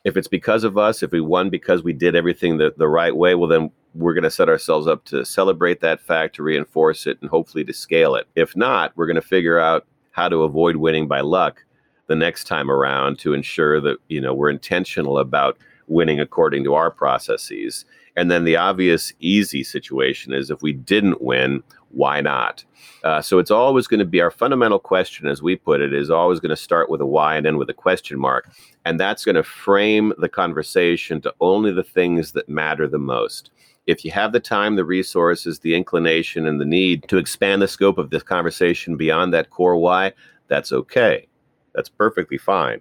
If 0.05 0.17
it's 0.17 0.29
because 0.29 0.65
of 0.65 0.79
us, 0.79 1.03
if 1.03 1.13
we 1.13 1.21
won 1.21 1.51
because 1.51 1.83
we 1.83 1.93
did 1.93 2.15
everything 2.15 2.59
the, 2.59 2.75
the 2.77 2.89
right 2.89 3.15
way, 3.15 3.35
well, 3.35 3.49
then 3.49 3.71
we're 3.95 4.15
going 4.15 4.25
to 4.25 4.31
set 4.31 4.49
ourselves 4.49 4.87
up 4.87 5.05
to 5.07 5.25
celebrate 5.25 5.81
that 5.81 6.01
fact, 6.01 6.37
to 6.37 6.43
reinforce 6.43 7.07
it, 7.07 7.19
and 7.21 7.31
hopefully 7.31 7.65
to 7.65 7.73
scale 7.73 8.15
it. 8.15 8.27
If 8.35 8.57
not, 8.57 8.93
we're 8.97 9.07
going 9.07 9.15
to 9.17 9.23
figure 9.23 9.59
out 9.59 9.87
how 10.11 10.29
to 10.29 10.43
avoid 10.43 10.77
winning 10.77 11.09
by 11.09 11.21
luck 11.21 11.65
the 12.07 12.17
next 12.17 12.45
time 12.45 12.71
around 12.71 13.19
to 13.21 13.33
ensure 13.33 13.81
that 13.81 13.97
you 14.09 14.21
know 14.21 14.35
we're 14.35 14.51
intentional 14.51 15.19
about 15.19 15.59
winning 15.87 16.21
according 16.21 16.65
to 16.65 16.75
our 16.75 16.91
processes. 16.91 17.85
And 18.17 18.31
then 18.31 18.45
the 18.45 18.57
obvious 18.57 19.13
easy 19.21 19.65
situation 19.65 20.33
is 20.33 20.51
if 20.51 20.63
we 20.63 20.73
didn't 20.73 21.21
win, 21.21 21.63
why 21.91 22.21
not? 22.21 22.65
Uh, 23.03 23.21
so 23.21 23.39
it's 23.39 23.51
always 23.51 23.87
going 23.87 23.99
to 23.99 24.05
be 24.05 24.21
our 24.21 24.31
fundamental 24.31 24.79
question, 24.79 25.27
as 25.27 25.43
we 25.43 25.57
put 25.57 25.81
it, 25.81 25.93
is 25.93 26.11
always 26.11 26.41
going 26.41 26.51
to 26.51 26.57
start 26.57 26.91
with 26.91 27.01
a 27.01 27.07
why 27.07 27.37
and 27.37 27.47
end 27.47 27.59
with 27.59 27.71
a 27.71 27.75
question 27.75 28.19
mark. 28.19 28.51
And 28.85 28.99
that's 28.99 29.25
going 29.25 29.35
to 29.35 29.43
frame 29.43 30.13
the 30.19 30.29
conversation 30.29 31.21
to 31.23 31.35
only 31.41 31.73
the 31.73 31.83
things 31.83 32.33
that 32.33 32.49
matter 32.49 32.87
the 32.87 32.99
most. 32.99 33.51
If 33.87 34.05
you 34.05 34.11
have 34.13 34.33
the 34.33 34.41
time, 34.41 34.77
the 34.77 34.85
resources, 34.85 35.59
the 35.59 35.75
inclination, 35.75 36.47
and 36.47 36.61
the 36.61 36.65
need 36.65 37.07
to 37.09 37.19
expand 37.19 37.61
the 37.61 37.69
scope 37.69 37.99
of 37.99 38.11
this 38.11 38.23
conversation 38.23 38.97
beyond 38.97 39.35
that 39.35 39.51
core 39.51 39.77
why, 39.77 40.13
that's 40.49 40.73
okay. 40.73 41.29
That's 41.75 41.89
perfectly 41.89 42.39
fine. 42.39 42.81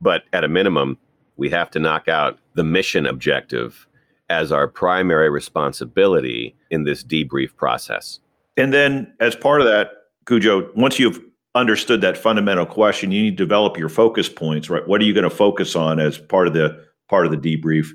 But 0.00 0.24
at 0.32 0.44
a 0.44 0.48
minimum, 0.48 0.98
we 1.36 1.50
have 1.50 1.70
to 1.72 1.78
knock 1.78 2.08
out 2.08 2.38
the 2.54 2.64
mission 2.64 3.06
objective 3.06 3.86
as 4.28 4.52
our 4.52 4.68
primary 4.68 5.30
responsibility 5.30 6.54
in 6.70 6.84
this 6.84 7.02
debrief 7.02 7.56
process. 7.56 8.20
And 8.56 8.72
then, 8.72 9.12
as 9.20 9.34
part 9.34 9.60
of 9.60 9.66
that, 9.66 9.90
Cujo, 10.26 10.70
once 10.74 10.98
you've 10.98 11.20
understood 11.54 12.00
that 12.02 12.18
fundamental 12.18 12.66
question, 12.66 13.10
you 13.10 13.22
need 13.22 13.38
to 13.38 13.44
develop 13.44 13.76
your 13.78 13.88
focus 13.88 14.28
points, 14.28 14.68
right? 14.68 14.86
What 14.86 15.00
are 15.00 15.04
you 15.04 15.14
going 15.14 15.24
to 15.24 15.30
focus 15.30 15.74
on 15.74 15.98
as 15.98 16.18
part 16.18 16.46
of 16.46 16.52
the 16.52 16.84
part 17.08 17.26
of 17.26 17.32
the 17.32 17.38
debrief? 17.38 17.88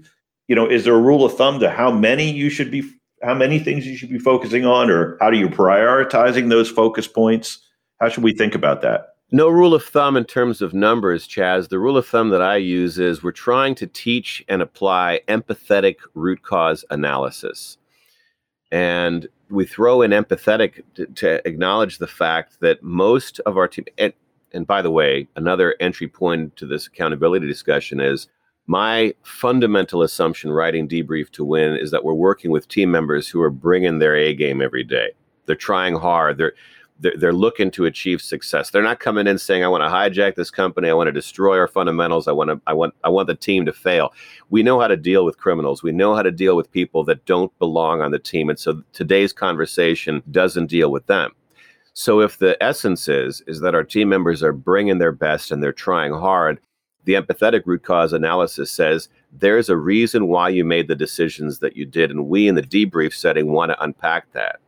You 0.48 0.56
know, 0.56 0.70
is 0.70 0.84
there 0.84 0.96
a 0.96 1.02
rule 1.02 1.26
of 1.26 1.36
thumb 1.36 1.60
to 1.60 1.70
how 1.70 1.92
many 1.92 2.30
you 2.30 2.50
should 2.50 2.70
be, 2.70 2.84
how 3.22 3.34
many 3.34 3.60
things 3.60 3.88
you 3.88 3.96
should 3.96 4.10
be 4.10 4.20
focusing 4.20 4.66
on, 4.66 4.90
or 4.90 5.18
how 5.22 5.30
do 5.30 5.38
you 5.38 5.48
prioritizing 5.48 6.50
those 6.50 6.70
focus 6.70 7.08
points? 7.08 7.60
How 8.00 8.10
should 8.10 8.24
we 8.24 8.34
think 8.34 8.54
about 8.56 8.82
that? 8.82 9.14
No 9.32 9.50
rule 9.50 9.74
of 9.74 9.84
thumb 9.84 10.16
in 10.16 10.26
terms 10.26 10.62
of 10.62 10.76
numbers, 10.76 11.26
Chas. 11.26 11.70
The 11.70 11.80
rule 11.80 11.98
of 11.98 12.06
thumb 12.06 12.30
that 12.30 12.42
I 12.42 12.58
use 12.58 13.00
is 13.00 13.24
we're 13.24 13.32
trying 13.32 13.74
to 13.76 13.88
teach 13.88 14.44
and 14.48 14.62
apply 14.62 15.22
empathetic 15.28 15.96
root 16.14 16.44
cause 16.44 16.86
analysis. 16.92 17.78
And 18.72 19.28
we 19.50 19.66
throw 19.66 20.02
in 20.02 20.12
empathetic 20.12 20.84
to, 20.96 21.06
to 21.08 21.48
acknowledge 21.48 21.98
the 21.98 22.08
fact 22.08 22.60
that 22.60 22.84
most 22.84 23.40
of 23.46 23.58
our 23.58 23.68
team, 23.68 23.86
and, 23.98 24.14
and 24.52 24.68
by 24.68 24.82
the 24.82 24.92
way, 24.92 25.28
another 25.36 25.76
entry 25.80 26.08
point 26.08 26.56
to 26.58 26.68
this 26.68 26.86
accountability 26.88 27.48
discussion 27.48 28.00
is 28.00 28.28
my 28.68 29.14
fundamental 29.24 30.02
assumption 30.02 30.52
writing 30.52 30.88
debrief 30.88 31.30
to 31.32 31.44
win 31.44 31.76
is 31.76 31.92
that 31.92 32.04
we're 32.04 32.14
working 32.14 32.52
with 32.52 32.68
team 32.68 32.92
members 32.92 33.28
who 33.28 33.42
are 33.42 33.50
bringing 33.50 34.00
their 34.00 34.16
A 34.16 34.34
game 34.34 34.62
every 34.62 34.84
day. 34.84 35.12
They're 35.46 35.56
trying 35.56 35.96
hard. 35.96 36.38
They're 36.38 36.54
they're, 37.00 37.18
they're 37.18 37.34
looking 37.34 37.72
to 37.72 37.86
achieve 37.86 38.22
success. 38.22 38.70
They're 38.70 38.82
not 38.82 39.00
coming 39.00 39.28
in 39.28 39.38
saying, 39.38 39.64
"I 39.64 39.68
want 39.68 39.84
to 39.84 39.90
hijack 39.90 40.36
this 40.36 40.52
company. 40.52 40.90
I 40.90 40.94
want 40.94 41.08
to 41.08 41.12
destroy 41.12 41.58
our 41.58 41.68
fundamentals. 41.68 42.28
I 42.28 42.32
want 42.32 42.52
to. 42.52 42.62
I 42.68 42.74
want. 42.74 42.94
I 43.04 43.10
want 43.10 43.28
the 43.28 43.36
team 43.36 43.66
to 43.66 43.74
fail." 43.74 44.14
We 44.50 44.64
know 44.64 44.80
how 44.80 44.88
to 44.88 44.96
deal 44.96 45.26
with 45.26 45.38
criminals. 45.38 45.84
We 45.84 45.92
know 45.92 46.16
how 46.16 46.22
to 46.22 46.32
deal 46.32 46.56
with 46.56 46.72
people 46.72 47.04
that 47.06 47.26
don't 47.26 47.58
belong 47.60 48.02
on 48.02 48.12
the 48.12 48.20
team, 48.20 48.50
and 48.50 48.60
so 48.60 48.84
today's 48.94 49.34
conversation 49.34 50.24
doesn't 50.32 50.68
deal 50.68 50.92
with 50.92 51.08
them. 51.08 51.32
So 51.94 52.22
if 52.22 52.38
the 52.38 52.62
essence 52.64 53.08
is 53.08 53.44
is 53.48 53.60
that 53.62 53.76
our 53.76 53.84
team 53.84 54.10
members 54.10 54.42
are 54.42 54.54
bringing 54.54 55.00
their 55.00 55.12
best 55.12 55.52
and 55.52 55.62
they're 55.62 55.74
trying 55.74 56.14
hard, 56.14 56.60
the 57.06 57.14
empathetic 57.14 57.64
root 57.66 57.84
cause 57.84 58.14
analysis 58.14 58.72
says 58.72 59.10
there's 59.32 59.70
a 59.70 59.78
reason 59.78 60.28
why 60.28 60.50
you 60.50 60.64
made 60.64 60.88
the 60.88 60.96
decisions 60.96 61.60
that 61.60 61.76
you 61.76 61.86
did, 61.86 62.12
and 62.12 62.28
we 62.28 62.48
in 62.48 62.56
the 62.56 62.62
debrief 62.62 63.14
setting 63.14 63.52
want 63.52 63.72
to 63.72 63.84
unpack 63.84 64.32
that 64.34 64.60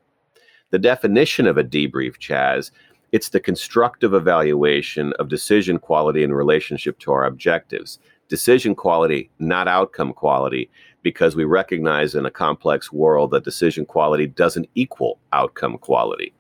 The 0.72 0.80
definition 0.80 1.48
of 1.48 1.58
a 1.58 1.64
debrief, 1.64 2.18
Chas, 2.18 2.72
it's 3.12 3.30
the 3.30 3.40
constructive 3.40 4.14
evaluation 4.14 5.14
of 5.14 5.30
decision 5.30 5.80
quality 5.80 6.24
in 6.24 6.34
relationship 6.34 7.00
to 7.00 7.12
our 7.12 7.26
objectives. 7.26 8.00
Decision 8.28 8.76
quality, 8.76 9.30
not 9.40 9.68
outcome 9.68 10.12
quality, 10.12 10.70
because 11.04 11.36
we 11.36 11.46
recognize 11.46 12.16
in 12.16 12.26
a 12.26 12.32
complex 12.32 12.92
world 12.92 13.32
that 13.32 13.44
decision 13.46 13.86
quality 13.86 14.28
doesn't 14.28 14.68
equal 14.76 15.20
outcome 15.32 15.78
quality. 15.78 16.34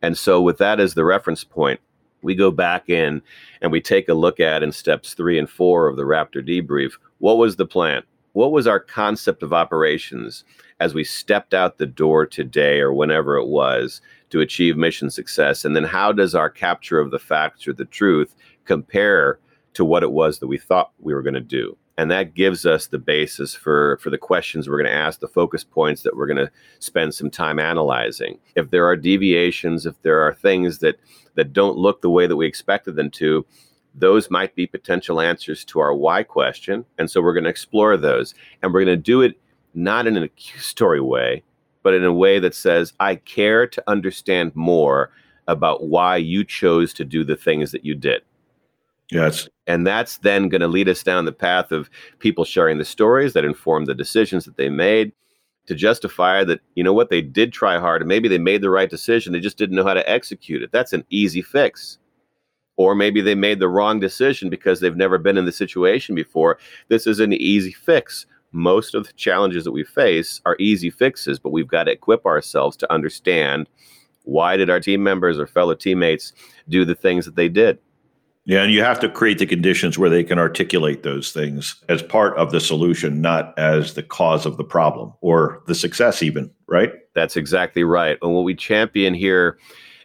And 0.00 0.16
so, 0.16 0.40
with 0.40 0.58
that 0.58 0.80
as 0.80 0.94
the 0.94 1.04
reference 1.04 1.44
point, 1.44 1.80
we 2.22 2.34
go 2.34 2.50
back 2.50 2.88
in 2.88 3.22
and 3.60 3.72
we 3.72 3.80
take 3.80 4.08
a 4.08 4.14
look 4.14 4.40
at 4.40 4.62
in 4.62 4.72
steps 4.72 5.14
three 5.14 5.38
and 5.38 5.48
four 5.48 5.88
of 5.88 5.96
the 5.96 6.02
Raptor 6.02 6.46
debrief 6.46 6.94
what 7.18 7.38
was 7.38 7.56
the 7.56 7.66
plan? 7.66 8.02
What 8.32 8.52
was 8.52 8.66
our 8.66 8.78
concept 8.78 9.42
of 9.42 9.52
operations 9.52 10.44
as 10.78 10.94
we 10.94 11.02
stepped 11.02 11.54
out 11.54 11.78
the 11.78 11.86
door 11.86 12.26
today 12.26 12.78
or 12.78 12.92
whenever 12.92 13.36
it 13.36 13.48
was 13.48 14.00
to 14.30 14.40
achieve 14.40 14.76
mission 14.76 15.10
success? 15.10 15.64
And 15.64 15.74
then 15.74 15.84
how 15.84 16.12
does 16.12 16.34
our 16.34 16.48
capture 16.48 17.00
of 17.00 17.10
the 17.10 17.18
facts 17.18 17.66
or 17.66 17.72
the 17.72 17.84
truth 17.84 18.36
compare 18.64 19.40
to 19.74 19.84
what 19.84 20.04
it 20.04 20.12
was 20.12 20.38
that 20.38 20.46
we 20.46 20.58
thought 20.58 20.92
we 21.00 21.14
were 21.14 21.22
going 21.22 21.34
to 21.34 21.40
do? 21.40 21.76
And 21.98 22.12
that 22.12 22.32
gives 22.32 22.64
us 22.64 22.86
the 22.86 22.98
basis 22.98 23.54
for 23.54 23.98
for 24.00 24.08
the 24.08 24.16
questions 24.16 24.68
we're 24.68 24.80
going 24.80 24.90
to 24.90 24.92
ask 24.92 25.18
the 25.18 25.28
focus 25.28 25.64
points 25.64 26.02
that 26.02 26.16
we're 26.16 26.28
going 26.28 26.36
to 26.36 26.50
spend 26.78 27.12
some 27.12 27.28
time 27.28 27.58
analyzing. 27.58 28.38
If 28.54 28.70
there 28.70 28.86
are 28.86 28.96
deviations 28.96 29.84
if 29.84 30.00
there 30.02 30.20
are 30.20 30.32
things 30.32 30.78
that 30.78 30.98
that 31.34 31.52
don't 31.52 31.76
look 31.76 32.00
the 32.00 32.08
way 32.08 32.26
that 32.26 32.36
we 32.36 32.46
expected 32.46 32.96
them 32.96 33.10
to 33.10 33.44
those 33.94 34.30
might 34.30 34.54
be 34.54 34.66
potential 34.66 35.20
answers 35.20 35.64
to 35.64 35.80
our 35.80 35.92
why 35.92 36.22
question 36.22 36.86
and 36.98 37.10
so 37.10 37.20
we're 37.20 37.34
going 37.34 37.44
to 37.44 37.50
explore 37.50 37.96
those. 37.96 38.32
And 38.62 38.72
we're 38.72 38.84
going 38.84 38.96
to 38.96 39.02
do 39.02 39.20
it 39.20 39.38
not 39.74 40.06
in 40.06 40.16
an 40.16 40.22
accusatory 40.22 41.00
way 41.00 41.42
but 41.82 41.94
in 41.94 42.04
a 42.04 42.12
way 42.12 42.38
that 42.38 42.54
says 42.54 42.92
i 43.00 43.16
care 43.16 43.66
to 43.66 43.82
understand 43.86 44.54
more 44.54 45.10
about 45.48 45.84
why 45.84 46.16
you 46.16 46.44
chose 46.44 46.92
to 46.92 47.04
do 47.04 47.24
the 47.24 47.36
things 47.36 47.72
that 47.72 47.84
you 47.84 47.94
did 47.94 48.22
Yes. 49.10 49.48
And 49.66 49.86
that's 49.86 50.18
then 50.18 50.48
going 50.48 50.60
to 50.60 50.68
lead 50.68 50.88
us 50.88 51.02
down 51.02 51.24
the 51.24 51.32
path 51.32 51.72
of 51.72 51.90
people 52.18 52.44
sharing 52.44 52.78
the 52.78 52.84
stories 52.84 53.32
that 53.32 53.44
inform 53.44 53.86
the 53.86 53.94
decisions 53.94 54.44
that 54.44 54.56
they 54.56 54.68
made 54.68 55.12
to 55.66 55.74
justify 55.74 56.44
that, 56.44 56.60
you 56.74 56.84
know 56.84 56.92
what, 56.92 57.10
they 57.10 57.20
did 57.20 57.52
try 57.52 57.78
hard 57.78 58.02
and 58.02 58.08
maybe 58.08 58.28
they 58.28 58.38
made 58.38 58.62
the 58.62 58.70
right 58.70 58.88
decision. 58.88 59.32
They 59.32 59.40
just 59.40 59.58
didn't 59.58 59.76
know 59.76 59.84
how 59.84 59.94
to 59.94 60.08
execute 60.08 60.62
it. 60.62 60.72
That's 60.72 60.92
an 60.92 61.04
easy 61.10 61.42
fix. 61.42 61.98
Or 62.76 62.94
maybe 62.94 63.20
they 63.20 63.34
made 63.34 63.58
the 63.58 63.68
wrong 63.68 63.98
decision 63.98 64.50
because 64.50 64.80
they've 64.80 64.96
never 64.96 65.18
been 65.18 65.36
in 65.36 65.46
the 65.46 65.52
situation 65.52 66.14
before. 66.14 66.58
This 66.88 67.06
is 67.06 67.18
an 67.20 67.32
easy 67.32 67.72
fix. 67.72 68.24
Most 68.52 68.94
of 68.94 69.06
the 69.06 69.12
challenges 69.14 69.64
that 69.64 69.72
we 69.72 69.84
face 69.84 70.40
are 70.46 70.56
easy 70.58 70.88
fixes, 70.90 71.38
but 71.38 71.50
we've 71.50 71.68
got 71.68 71.84
to 71.84 71.92
equip 71.92 72.24
ourselves 72.24 72.76
to 72.78 72.92
understand 72.92 73.68
why 74.24 74.56
did 74.56 74.70
our 74.70 74.80
team 74.80 75.02
members 75.02 75.38
or 75.38 75.46
fellow 75.46 75.74
teammates 75.74 76.32
do 76.68 76.84
the 76.84 76.94
things 76.94 77.24
that 77.24 77.36
they 77.36 77.48
did 77.48 77.78
yeah, 78.48 78.62
and 78.62 78.72
you 78.72 78.82
have 78.82 78.98
to 79.00 79.10
create 79.10 79.38
the 79.38 79.44
conditions 79.44 79.98
where 79.98 80.08
they 80.08 80.24
can 80.24 80.38
articulate 80.38 81.02
those 81.02 81.32
things 81.32 81.76
as 81.90 82.02
part 82.02 82.34
of 82.38 82.50
the 82.50 82.60
solution, 82.60 83.20
not 83.20 83.52
as 83.58 83.92
the 83.92 84.02
cause 84.02 84.46
of 84.46 84.56
the 84.56 84.64
problem 84.64 85.12
or 85.20 85.62
the 85.66 85.74
success, 85.74 86.22
even, 86.22 86.50
right? 86.66 86.90
That's 87.14 87.36
exactly 87.36 87.84
right. 87.84 88.16
And 88.22 88.34
what 88.34 88.44
we 88.44 88.54
champion 88.54 89.12
here 89.12 89.58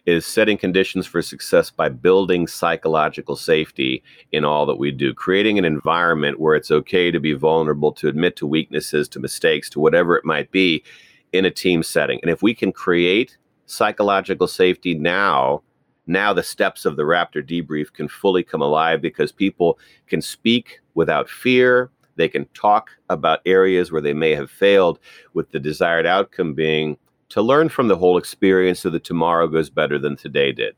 is 0.06 0.26
setting 0.26 0.58
conditions 0.58 1.08
for 1.08 1.22
success 1.22 1.70
by 1.70 1.88
building 1.88 2.46
psychological 2.46 3.38
safety 3.38 4.04
in 4.34 4.44
all 4.44 4.66
that 4.66 4.76
we 4.76 4.92
do, 4.92 5.14
creating 5.14 5.58
an 5.58 5.64
environment 5.64 6.38
where 6.38 6.56
it's 6.56 6.70
okay 6.70 7.12
to 7.12 7.22
be 7.22 7.32
vulnerable, 7.32 7.94
to 7.94 8.10
admit 8.10 8.36
to 8.36 8.46
weaknesses, 8.46 9.08
to 9.08 9.22
mistakes, 9.22 9.70
to 9.70 9.80
whatever 9.80 10.18
it 10.18 10.26
might 10.26 10.52
be 10.52 10.84
in 11.32 11.46
a 11.46 11.50
team 11.50 11.82
setting. 11.82 12.20
And 12.22 12.30
if 12.30 12.42
we 12.42 12.54
can 12.54 12.74
create 12.74 13.38
psychological 13.68 14.50
safety 14.50 14.94
now, 14.94 15.64
now 16.08 16.34
the 16.34 16.44
steps 16.44 16.86
of 16.86 16.96
the 16.96 17.04
Raptor 17.04 17.42
debrief 17.42 17.94
can 17.94 18.08
fully 18.08 18.44
come 18.44 18.62
alive 18.62 19.02
because 19.02 19.32
people 19.32 19.80
can 20.08 20.22
speak 20.22 20.80
without 20.96 21.30
fear. 21.30 21.90
They 22.16 22.28
can 22.28 22.46
talk 22.54 22.92
about 23.10 23.42
areas 23.46 23.92
where 23.92 24.02
they 24.02 24.14
may 24.14 24.36
have 24.36 24.52
failed, 24.52 25.00
with 25.34 25.52
the 25.52 25.60
desired 25.60 26.06
outcome 26.06 26.54
being 26.54 26.98
to 27.30 27.42
learn 27.42 27.70
from 27.70 27.88
the 27.88 27.96
whole 27.96 28.18
experience 28.18 28.82
so 28.82 28.90
that 28.92 29.04
tomorrow 29.04 29.48
goes 29.48 29.70
better 29.70 29.98
than 29.98 30.16
today 30.16 30.52
did. 30.52 30.76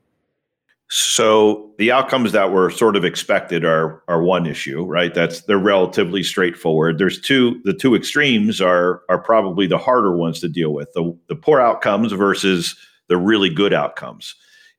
So 0.87 1.71
the 1.79 1.91
outcomes 1.91 2.31
that 2.31 2.51
were 2.51 2.69
sort 2.69 2.95
of 2.95 3.03
expected 3.03 3.65
are 3.65 4.03
are 4.07 4.21
one 4.21 4.45
issue, 4.45 4.83
right? 4.83 5.13
That's 5.13 5.41
they're 5.41 5.57
relatively 5.57 6.21
straightforward. 6.21 6.99
There's 6.99 7.19
two 7.19 7.59
the 7.63 7.73
two 7.73 7.95
extremes 7.95 8.61
are 8.61 9.01
are 9.09 9.17
probably 9.17 9.65
the 9.65 9.79
harder 9.79 10.15
ones 10.15 10.39
to 10.41 10.47
deal 10.47 10.73
with. 10.73 10.93
The 10.93 11.17
the 11.27 11.35
poor 11.35 11.59
outcomes 11.59 12.11
versus 12.11 12.75
the 13.07 13.17
really 13.17 13.49
good 13.49 13.73
outcomes. 13.73 14.35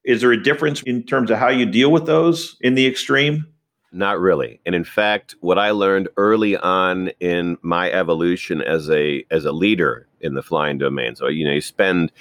Is 0.06 0.20
there 0.20 0.32
a 0.32 0.42
difference 0.42 0.82
in 0.82 1.02
terms 1.02 1.30
of 1.30 1.38
how 1.38 1.48
you 1.48 1.66
deal 1.66 1.90
with 1.90 2.06
those 2.06 2.56
in 2.60 2.76
the 2.76 2.86
extreme? 2.86 3.44
Not 3.92 4.20
really. 4.20 4.60
And 4.64 4.74
in 4.74 4.84
fact, 4.84 5.34
what 5.40 5.58
I 5.58 5.72
learned 5.72 6.08
early 6.16 6.56
on 6.56 7.08
in 7.18 7.58
my 7.60 7.90
evolution 7.90 8.62
as 8.62 8.88
a 8.88 9.24
as 9.30 9.44
a 9.44 9.52
leader 9.52 10.06
in 10.20 10.34
the 10.34 10.42
flying 10.42 10.78
domain. 10.78 11.16
So 11.16 11.26
you 11.26 11.44
know, 11.44 11.52
you 11.52 11.60
spend 11.60 12.12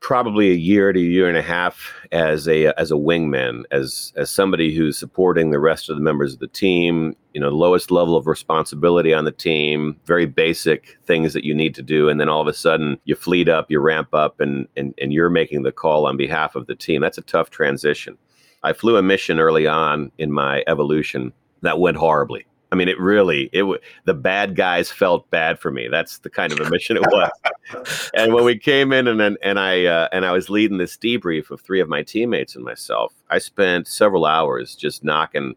probably 0.00 0.50
a 0.50 0.54
year 0.54 0.92
to 0.92 0.98
a 0.98 1.02
year 1.02 1.28
and 1.28 1.36
a 1.36 1.42
half 1.42 1.92
as 2.10 2.48
a 2.48 2.68
uh, 2.68 2.72
as 2.76 2.90
a 2.90 2.94
wingman, 2.94 3.62
as 3.70 4.12
as 4.16 4.30
somebody 4.30 4.74
who's 4.74 4.98
supporting 4.98 5.50
the 5.50 5.58
rest 5.58 5.88
of 5.88 5.96
the 5.96 6.02
members 6.02 6.34
of 6.34 6.40
the 6.40 6.48
team. 6.48 7.14
You 7.34 7.40
know, 7.40 7.48
lowest 7.48 7.92
level 7.92 8.16
of 8.16 8.26
responsibility 8.26 9.14
on 9.14 9.24
the 9.24 9.30
team, 9.30 9.96
very 10.04 10.26
basic 10.26 10.98
things 11.04 11.32
that 11.32 11.44
you 11.44 11.54
need 11.54 11.74
to 11.76 11.82
do, 11.82 12.08
and 12.08 12.18
then 12.18 12.28
all 12.28 12.40
of 12.40 12.48
a 12.48 12.54
sudden 12.54 12.98
you 13.04 13.14
fleet 13.14 13.48
up, 13.48 13.70
you 13.70 13.78
ramp 13.78 14.12
up, 14.12 14.40
and 14.40 14.66
and 14.76 14.94
and 15.00 15.12
you're 15.12 15.30
making 15.30 15.62
the 15.62 15.72
call 15.72 16.06
on 16.06 16.16
behalf 16.16 16.56
of 16.56 16.66
the 16.66 16.74
team. 16.74 17.00
That's 17.00 17.18
a 17.18 17.22
tough 17.22 17.50
transition. 17.50 18.18
I 18.62 18.72
flew 18.72 18.96
a 18.96 19.02
mission 19.02 19.38
early 19.38 19.66
on 19.66 20.12
in 20.18 20.32
my 20.32 20.64
evolution 20.66 21.32
that 21.62 21.78
went 21.78 21.96
horribly. 21.96 22.46
I 22.72 22.76
mean, 22.76 22.88
it 22.88 23.00
really 23.00 23.50
it 23.52 23.60
w- 23.60 23.80
the 24.04 24.14
bad 24.14 24.54
guys 24.54 24.90
felt 24.90 25.28
bad 25.30 25.58
for 25.58 25.70
me. 25.70 25.88
That's 25.88 26.18
the 26.18 26.30
kind 26.30 26.52
of 26.52 26.60
a 26.60 26.70
mission 26.70 26.96
it 26.96 27.02
was. 27.02 28.10
and 28.14 28.32
when 28.32 28.44
we 28.44 28.56
came 28.56 28.92
in 28.92 29.08
and 29.08 29.38
and 29.42 29.58
I 29.58 29.84
uh, 29.86 30.08
and 30.12 30.24
I 30.24 30.32
was 30.32 30.50
leading 30.50 30.78
this 30.78 30.96
debrief 30.96 31.50
of 31.50 31.60
three 31.60 31.80
of 31.80 31.88
my 31.88 32.02
teammates 32.02 32.54
and 32.54 32.64
myself, 32.64 33.12
I 33.28 33.38
spent 33.38 33.88
several 33.88 34.24
hours 34.24 34.76
just 34.76 35.02
knocking 35.02 35.54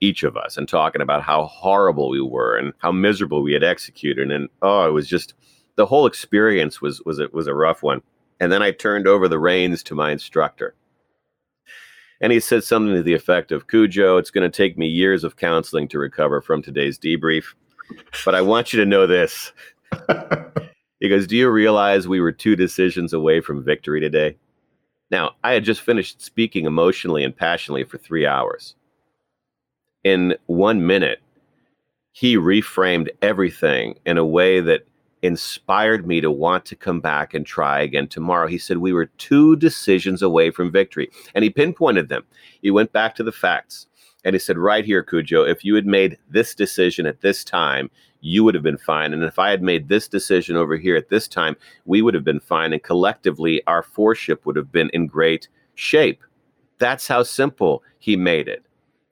each 0.00 0.24
of 0.24 0.36
us 0.36 0.58
and 0.58 0.68
talking 0.68 1.00
about 1.00 1.22
how 1.22 1.46
horrible 1.46 2.10
we 2.10 2.20
were 2.20 2.56
and 2.56 2.74
how 2.78 2.92
miserable 2.92 3.42
we 3.42 3.54
had 3.54 3.64
executed. 3.64 4.30
And 4.30 4.48
oh, 4.60 4.86
it 4.86 4.92
was 4.92 5.08
just 5.08 5.34
the 5.76 5.86
whole 5.86 6.06
experience 6.06 6.82
was 6.82 7.00
was 7.06 7.18
it 7.18 7.32
was 7.32 7.46
a 7.46 7.54
rough 7.54 7.82
one. 7.82 8.02
And 8.40 8.52
then 8.52 8.62
I 8.62 8.72
turned 8.72 9.06
over 9.06 9.28
the 9.28 9.38
reins 9.38 9.82
to 9.84 9.94
my 9.94 10.10
instructor 10.10 10.74
and 12.20 12.32
he 12.32 12.40
said 12.40 12.64
something 12.64 12.94
to 12.94 13.02
the 13.02 13.14
effect 13.14 13.52
of 13.52 13.68
Cujo, 13.68 14.16
it's 14.16 14.30
going 14.30 14.50
to 14.50 14.56
take 14.56 14.78
me 14.78 14.86
years 14.86 15.24
of 15.24 15.36
counseling 15.36 15.88
to 15.88 15.98
recover 15.98 16.40
from 16.40 16.62
today's 16.62 16.98
debrief. 16.98 17.54
But 18.24 18.34
I 18.34 18.42
want 18.42 18.72
you 18.72 18.80
to 18.80 18.86
know 18.86 19.06
this. 19.06 19.52
he 21.00 21.08
goes, 21.08 21.26
Do 21.26 21.36
you 21.36 21.50
realize 21.50 22.08
we 22.08 22.20
were 22.20 22.32
two 22.32 22.56
decisions 22.56 23.12
away 23.12 23.40
from 23.40 23.64
victory 23.64 24.00
today? 24.00 24.36
Now, 25.10 25.32
I 25.44 25.52
had 25.52 25.64
just 25.64 25.82
finished 25.82 26.20
speaking 26.20 26.64
emotionally 26.64 27.22
and 27.22 27.36
passionately 27.36 27.84
for 27.84 27.98
three 27.98 28.26
hours. 28.26 28.74
In 30.02 30.36
one 30.46 30.86
minute, 30.86 31.20
he 32.12 32.36
reframed 32.36 33.08
everything 33.22 33.98
in 34.04 34.18
a 34.18 34.24
way 34.24 34.60
that 34.60 34.86
inspired 35.26 36.06
me 36.06 36.20
to 36.20 36.30
want 36.30 36.64
to 36.66 36.76
come 36.76 37.00
back 37.00 37.34
and 37.34 37.44
try 37.44 37.80
again 37.80 38.08
tomorrow. 38.08 38.46
He 38.46 38.58
said 38.58 38.78
we 38.78 38.92
were 38.92 39.06
two 39.06 39.56
decisions 39.56 40.22
away 40.22 40.50
from 40.50 40.72
victory, 40.72 41.10
and 41.34 41.44
he 41.44 41.50
pinpointed 41.50 42.08
them. 42.08 42.24
He 42.62 42.70
went 42.70 42.92
back 42.92 43.14
to 43.16 43.22
the 43.22 43.32
facts 43.32 43.86
and 44.26 44.34
he 44.34 44.40
said, 44.40 44.58
Right 44.58 44.84
here, 44.84 45.04
Cujo, 45.04 45.44
if 45.44 45.64
you 45.64 45.76
had 45.76 45.86
made 45.86 46.18
this 46.28 46.52
decision 46.52 47.06
at 47.06 47.20
this 47.20 47.44
time, 47.44 47.90
you 48.20 48.42
would 48.42 48.54
have 48.54 48.64
been 48.64 48.76
fine. 48.76 49.12
And 49.12 49.22
if 49.22 49.38
I 49.38 49.50
had 49.50 49.62
made 49.62 49.88
this 49.88 50.08
decision 50.08 50.56
over 50.56 50.76
here 50.76 50.96
at 50.96 51.10
this 51.10 51.28
time, 51.28 51.56
we 51.84 52.02
would 52.02 52.14
have 52.14 52.24
been 52.24 52.40
fine. 52.40 52.72
And 52.72 52.82
collectively, 52.82 53.62
our 53.68 53.84
four-ship 53.84 54.44
would 54.44 54.56
have 54.56 54.72
been 54.72 54.90
in 54.92 55.06
great 55.06 55.46
shape. 55.76 56.24
That's 56.78 57.06
how 57.06 57.22
simple 57.22 57.84
he 58.00 58.16
made 58.16 58.48
it. 58.48 58.64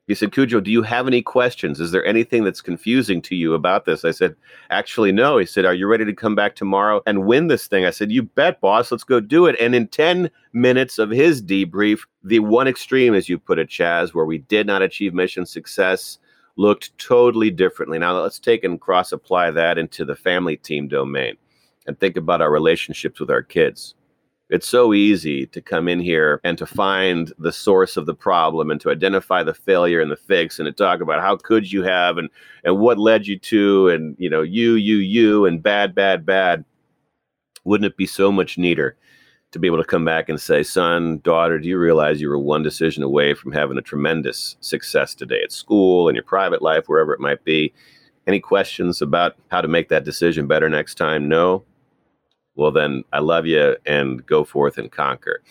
He 0.06 0.14
said, 0.14 0.32
Cujo, 0.32 0.60
do 0.60 0.70
you 0.70 0.82
have 0.82 1.06
any 1.06 1.22
questions? 1.22 1.80
Is 1.80 1.90
there 1.90 2.04
anything 2.04 2.44
that's 2.44 2.60
confusing 2.60 3.22
to 3.22 3.34
you 3.34 3.54
about 3.54 3.86
this? 3.86 4.04
I 4.04 4.10
said, 4.10 4.36
Actually, 4.68 5.12
no. 5.12 5.38
He 5.38 5.46
said, 5.46 5.64
Are 5.64 5.72
you 5.72 5.86
ready 5.86 6.04
to 6.04 6.12
come 6.12 6.34
back 6.34 6.54
tomorrow 6.54 7.00
and 7.06 7.24
win 7.24 7.46
this 7.46 7.66
thing? 7.66 7.86
I 7.86 7.90
said, 7.90 8.12
You 8.12 8.22
bet, 8.22 8.60
boss. 8.60 8.92
Let's 8.92 9.04
go 9.04 9.18
do 9.18 9.46
it. 9.46 9.56
And 9.58 9.74
in 9.74 9.88
10 9.88 10.30
minutes 10.52 10.98
of 10.98 11.10
his 11.10 11.42
debrief, 11.42 12.00
the 12.22 12.40
one 12.40 12.68
extreme, 12.68 13.14
as 13.14 13.30
you 13.30 13.38
put 13.38 13.58
it, 13.58 13.70
Chas, 13.70 14.12
where 14.12 14.26
we 14.26 14.38
did 14.38 14.66
not 14.66 14.82
achieve 14.82 15.14
mission 15.14 15.46
success, 15.46 16.18
looked 16.56 16.96
totally 16.98 17.50
differently. 17.50 17.98
Now, 17.98 18.20
let's 18.20 18.38
take 18.38 18.62
and 18.62 18.80
cross 18.80 19.10
apply 19.10 19.52
that 19.52 19.78
into 19.78 20.04
the 20.04 20.16
family 20.16 20.58
team 20.58 20.86
domain 20.86 21.36
and 21.86 21.98
think 21.98 22.16
about 22.16 22.42
our 22.42 22.50
relationships 22.50 23.20
with 23.20 23.30
our 23.30 23.42
kids. 23.42 23.94
It's 24.54 24.68
so 24.68 24.94
easy 24.94 25.46
to 25.46 25.60
come 25.60 25.88
in 25.88 25.98
here 25.98 26.40
and 26.44 26.56
to 26.58 26.64
find 26.64 27.32
the 27.40 27.50
source 27.50 27.96
of 27.96 28.06
the 28.06 28.14
problem 28.14 28.70
and 28.70 28.80
to 28.82 28.90
identify 28.92 29.42
the 29.42 29.52
failure 29.52 30.00
and 30.00 30.12
the 30.12 30.16
fix 30.16 30.60
and 30.60 30.66
to 30.66 30.72
talk 30.72 31.00
about 31.00 31.20
how 31.20 31.36
could 31.36 31.72
you 31.72 31.82
have 31.82 32.18
and 32.18 32.30
and 32.62 32.78
what 32.78 32.96
led 32.96 33.26
you 33.26 33.36
to 33.36 33.88
and 33.88 34.14
you 34.16 34.30
know 34.30 34.42
you 34.42 34.74
you 34.74 34.98
you 34.98 35.44
and 35.44 35.60
bad 35.60 35.92
bad 35.92 36.24
bad. 36.24 36.64
Wouldn't 37.64 37.90
it 37.90 37.96
be 37.96 38.06
so 38.06 38.30
much 38.30 38.56
neater 38.56 38.96
to 39.50 39.58
be 39.58 39.66
able 39.66 39.78
to 39.78 39.84
come 39.84 40.04
back 40.04 40.28
and 40.28 40.40
say, 40.40 40.62
son, 40.62 41.18
daughter, 41.24 41.58
do 41.58 41.68
you 41.68 41.76
realize 41.76 42.20
you 42.20 42.28
were 42.28 42.38
one 42.38 42.62
decision 42.62 43.02
away 43.02 43.34
from 43.34 43.50
having 43.50 43.76
a 43.76 43.82
tremendous 43.82 44.54
success 44.60 45.16
today 45.16 45.40
at 45.42 45.50
school, 45.50 46.08
in 46.08 46.14
your 46.14 46.22
private 46.22 46.62
life, 46.62 46.84
wherever 46.86 47.12
it 47.12 47.18
might 47.18 47.42
be? 47.42 47.74
Any 48.28 48.38
questions 48.38 49.02
about 49.02 49.34
how 49.50 49.62
to 49.62 49.68
make 49.68 49.88
that 49.88 50.04
decision 50.04 50.46
better 50.46 50.68
next 50.68 50.94
time? 50.94 51.28
No? 51.28 51.64
Well, 52.56 52.70
then 52.70 53.04
I 53.12 53.18
love 53.20 53.46
you 53.46 53.76
and 53.86 54.24
go 54.26 54.44
forth 54.44 54.78
and 54.78 54.90
conquer. 54.90 55.42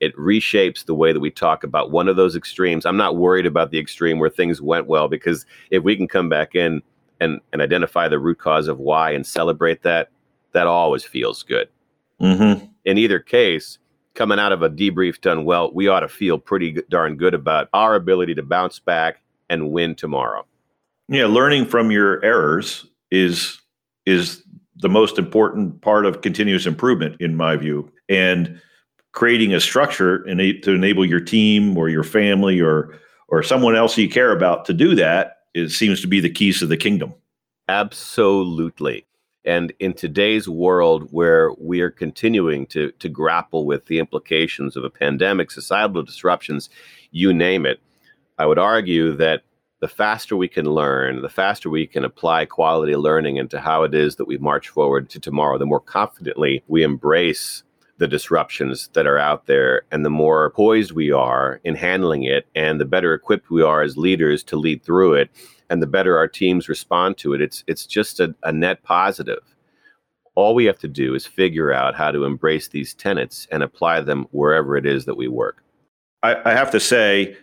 It 0.00 0.16
reshapes 0.16 0.84
the 0.84 0.94
way 0.94 1.12
that 1.12 1.20
we 1.20 1.30
talk 1.30 1.64
about 1.64 1.90
one 1.90 2.08
of 2.08 2.16
those 2.16 2.34
extremes. 2.34 2.84
I'm 2.84 2.96
not 2.96 3.16
worried 3.16 3.46
about 3.46 3.70
the 3.70 3.78
extreme 3.78 4.18
where 4.18 4.30
things 4.30 4.60
went 4.60 4.86
well 4.86 5.08
because 5.08 5.46
if 5.70 5.82
we 5.82 5.96
can 5.96 6.08
come 6.08 6.28
back 6.28 6.54
in 6.54 6.82
and, 7.20 7.40
and 7.52 7.62
identify 7.62 8.08
the 8.08 8.18
root 8.18 8.38
cause 8.38 8.68
of 8.68 8.78
why 8.78 9.12
and 9.12 9.26
celebrate 9.26 9.82
that, 9.82 10.10
that 10.52 10.66
always 10.66 11.04
feels 11.04 11.42
good. 11.42 11.68
Mm-hmm. 12.20 12.66
In 12.84 12.98
either 12.98 13.20
case, 13.20 13.78
coming 14.14 14.38
out 14.38 14.52
of 14.52 14.62
a 14.62 14.70
debrief 14.70 15.20
done 15.20 15.44
well, 15.44 15.72
we 15.72 15.88
ought 15.88 16.00
to 16.00 16.08
feel 16.08 16.38
pretty 16.38 16.82
darn 16.90 17.16
good 17.16 17.34
about 17.34 17.68
our 17.72 17.94
ability 17.94 18.34
to 18.34 18.42
bounce 18.42 18.78
back 18.78 19.22
and 19.48 19.70
win 19.70 19.94
tomorrow. 19.94 20.44
Yeah, 21.08 21.26
learning 21.26 21.66
from 21.66 21.90
your 21.90 22.24
errors 22.24 22.86
is 23.10 23.60
is 24.06 24.42
the 24.82 24.88
most 24.88 25.18
important 25.18 25.80
part 25.80 26.04
of 26.04 26.20
continuous 26.20 26.66
improvement, 26.66 27.16
in 27.20 27.36
my 27.36 27.56
view, 27.56 27.90
and 28.08 28.60
creating 29.12 29.54
a 29.54 29.60
structure 29.60 30.22
to 30.24 30.72
enable 30.72 31.04
your 31.04 31.20
team 31.20 31.76
or 31.78 31.88
your 31.88 32.04
family 32.04 32.60
or 32.60 32.98
or 33.28 33.42
someone 33.42 33.74
else 33.74 33.96
you 33.96 34.10
care 34.10 34.32
about 34.32 34.66
to 34.66 34.74
do 34.74 34.94
that. 34.94 35.38
It 35.54 35.70
seems 35.70 36.02
to 36.02 36.06
be 36.06 36.20
the 36.20 36.28
keys 36.28 36.58
to 36.58 36.66
the 36.66 36.76
kingdom. 36.76 37.14
Absolutely. 37.66 39.06
And 39.44 39.72
in 39.80 39.94
today's 39.94 40.48
world 40.48 41.08
where 41.10 41.52
we 41.58 41.80
are 41.80 41.90
continuing 41.90 42.66
to, 42.66 42.92
to 42.92 43.08
grapple 43.08 43.64
with 43.64 43.86
the 43.86 43.98
implications 43.98 44.76
of 44.76 44.84
a 44.84 44.90
pandemic, 44.90 45.50
societal 45.50 46.02
disruptions, 46.02 46.68
you 47.10 47.32
name 47.32 47.64
it, 47.64 47.80
I 48.38 48.44
would 48.44 48.58
argue 48.58 49.16
that 49.16 49.42
the 49.82 49.88
faster 49.88 50.36
we 50.36 50.46
can 50.46 50.64
learn, 50.64 51.22
the 51.22 51.28
faster 51.28 51.68
we 51.68 51.88
can 51.88 52.04
apply 52.04 52.44
quality 52.44 52.94
learning 52.94 53.36
into 53.36 53.58
how 53.58 53.82
it 53.82 53.92
is 53.92 54.14
that 54.14 54.26
we 54.26 54.38
march 54.38 54.68
forward 54.68 55.10
to 55.10 55.18
tomorrow, 55.18 55.58
the 55.58 55.66
more 55.66 55.80
confidently 55.80 56.62
we 56.68 56.84
embrace 56.84 57.64
the 57.98 58.06
disruptions 58.06 58.90
that 58.92 59.08
are 59.08 59.18
out 59.18 59.46
there 59.46 59.82
and 59.90 60.04
the 60.04 60.10
more 60.10 60.50
poised 60.50 60.92
we 60.92 61.10
are 61.10 61.60
in 61.64 61.74
handling 61.74 62.22
it 62.22 62.46
and 62.54 62.80
the 62.80 62.84
better 62.84 63.12
equipped 63.12 63.50
we 63.50 63.60
are 63.60 63.82
as 63.82 63.96
leaders 63.96 64.44
to 64.44 64.56
lead 64.56 64.84
through 64.84 65.14
it 65.14 65.28
and 65.68 65.82
the 65.82 65.86
better 65.88 66.16
our 66.16 66.28
teams 66.28 66.68
respond 66.68 67.18
to 67.18 67.34
it. 67.34 67.40
It's 67.40 67.64
it's 67.66 67.84
just 67.84 68.20
a, 68.20 68.36
a 68.44 68.52
net 68.52 68.84
positive. 68.84 69.42
All 70.36 70.54
we 70.54 70.64
have 70.66 70.78
to 70.78 70.88
do 70.88 71.16
is 71.16 71.26
figure 71.26 71.72
out 71.72 71.96
how 71.96 72.12
to 72.12 72.22
embrace 72.22 72.68
these 72.68 72.94
tenets 72.94 73.48
and 73.50 73.64
apply 73.64 74.02
them 74.02 74.28
wherever 74.30 74.76
it 74.76 74.86
is 74.86 75.06
that 75.06 75.16
we 75.16 75.26
work. 75.26 75.64
I, 76.22 76.36
I 76.44 76.52
have 76.52 76.70
to 76.70 76.78
say 76.78 77.36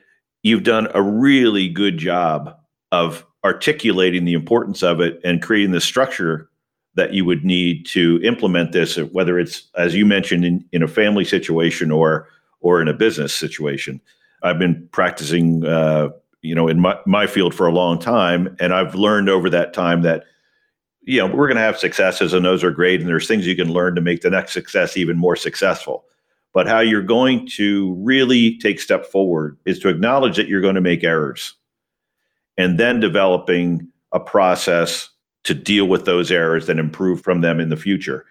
you've 0.44 0.64
done 0.64 0.88
a 0.94 1.02
really 1.02 1.68
good 1.68 1.98
job 1.98 2.56
of 2.92 3.26
articulating 3.44 4.26
the 4.26 4.34
importance 4.34 4.84
of 4.84 5.00
it 5.00 5.20
and 5.24 5.42
creating 5.42 5.72
the 5.72 5.82
structure 5.82 6.50
that 6.96 7.14
you 7.14 7.24
would 7.24 7.46
need 7.46 7.86
to 7.86 8.20
implement 8.24 8.72
this, 8.72 8.98
whether 8.98 9.40
it's 9.40 9.70
as 9.76 9.96
you 9.96 10.06
mentioned 10.06 10.44
in, 10.44 10.66
in 10.72 10.84
a 10.84 10.88
family 10.88 11.24
situation 11.24 11.92
or 11.92 12.28
or 12.62 12.82
in 12.82 12.88
a 12.88 12.94
business 12.94 13.34
situation. 13.34 14.02
I've 14.44 14.60
been 14.60 14.88
practicing, 14.92 15.66
uh, 15.66 16.10
you 16.42 16.56
know, 16.56 16.68
in 16.68 16.80
my, 16.80 16.98
my 17.06 17.28
field 17.28 17.54
for 17.54 17.68
a 17.68 17.72
long 17.72 18.00
time, 18.00 18.56
and 18.60 18.74
I've 18.74 18.96
learned 18.96 19.30
over 19.30 19.50
that 19.50 19.74
time 19.74 20.02
that 20.02 20.24
you 21.02 21.20
know 21.20 21.28
we're 21.28 21.48
going 21.48 21.58
to 21.58 21.64
have 21.64 21.78
successes, 21.78 22.34
and 22.34 22.44
those 22.44 22.64
are 22.64 22.72
great, 22.72 23.00
and 23.00 23.10
there's 23.10 23.28
things 23.28 23.48
you 23.48 23.56
can 23.56 23.72
learn 23.72 23.96
to 23.96 24.02
make 24.02 24.22
the 24.22 24.30
next 24.30 24.54
success 24.54 24.98
even 24.98 25.18
more 25.18 25.36
successful. 25.36 26.06
But 26.54 26.68
how 26.68 26.80
you're 26.80 27.02
going 27.02 27.48
to 27.56 27.94
really 28.00 28.58
take 28.58 28.80
step 28.80 29.06
forward 29.06 29.58
is 29.66 29.80
to 29.80 29.90
acknowledge 29.90 30.38
that 30.38 30.48
you're 30.48 30.62
going 30.62 30.76
to 30.76 30.82
make 30.82 31.04
errors, 31.04 31.54
and 32.58 32.80
then 32.80 33.00
developing 33.00 33.88
a 34.12 34.20
process 34.20 35.10
to 35.44 35.54
deal 35.54 35.86
with 35.86 36.06
those 36.06 36.32
errors 36.32 36.68
and 36.70 36.80
improve 36.80 37.22
from 37.22 37.42
them 37.42 37.60
in 37.60 37.70
the 37.70 37.78
future. 37.78 38.26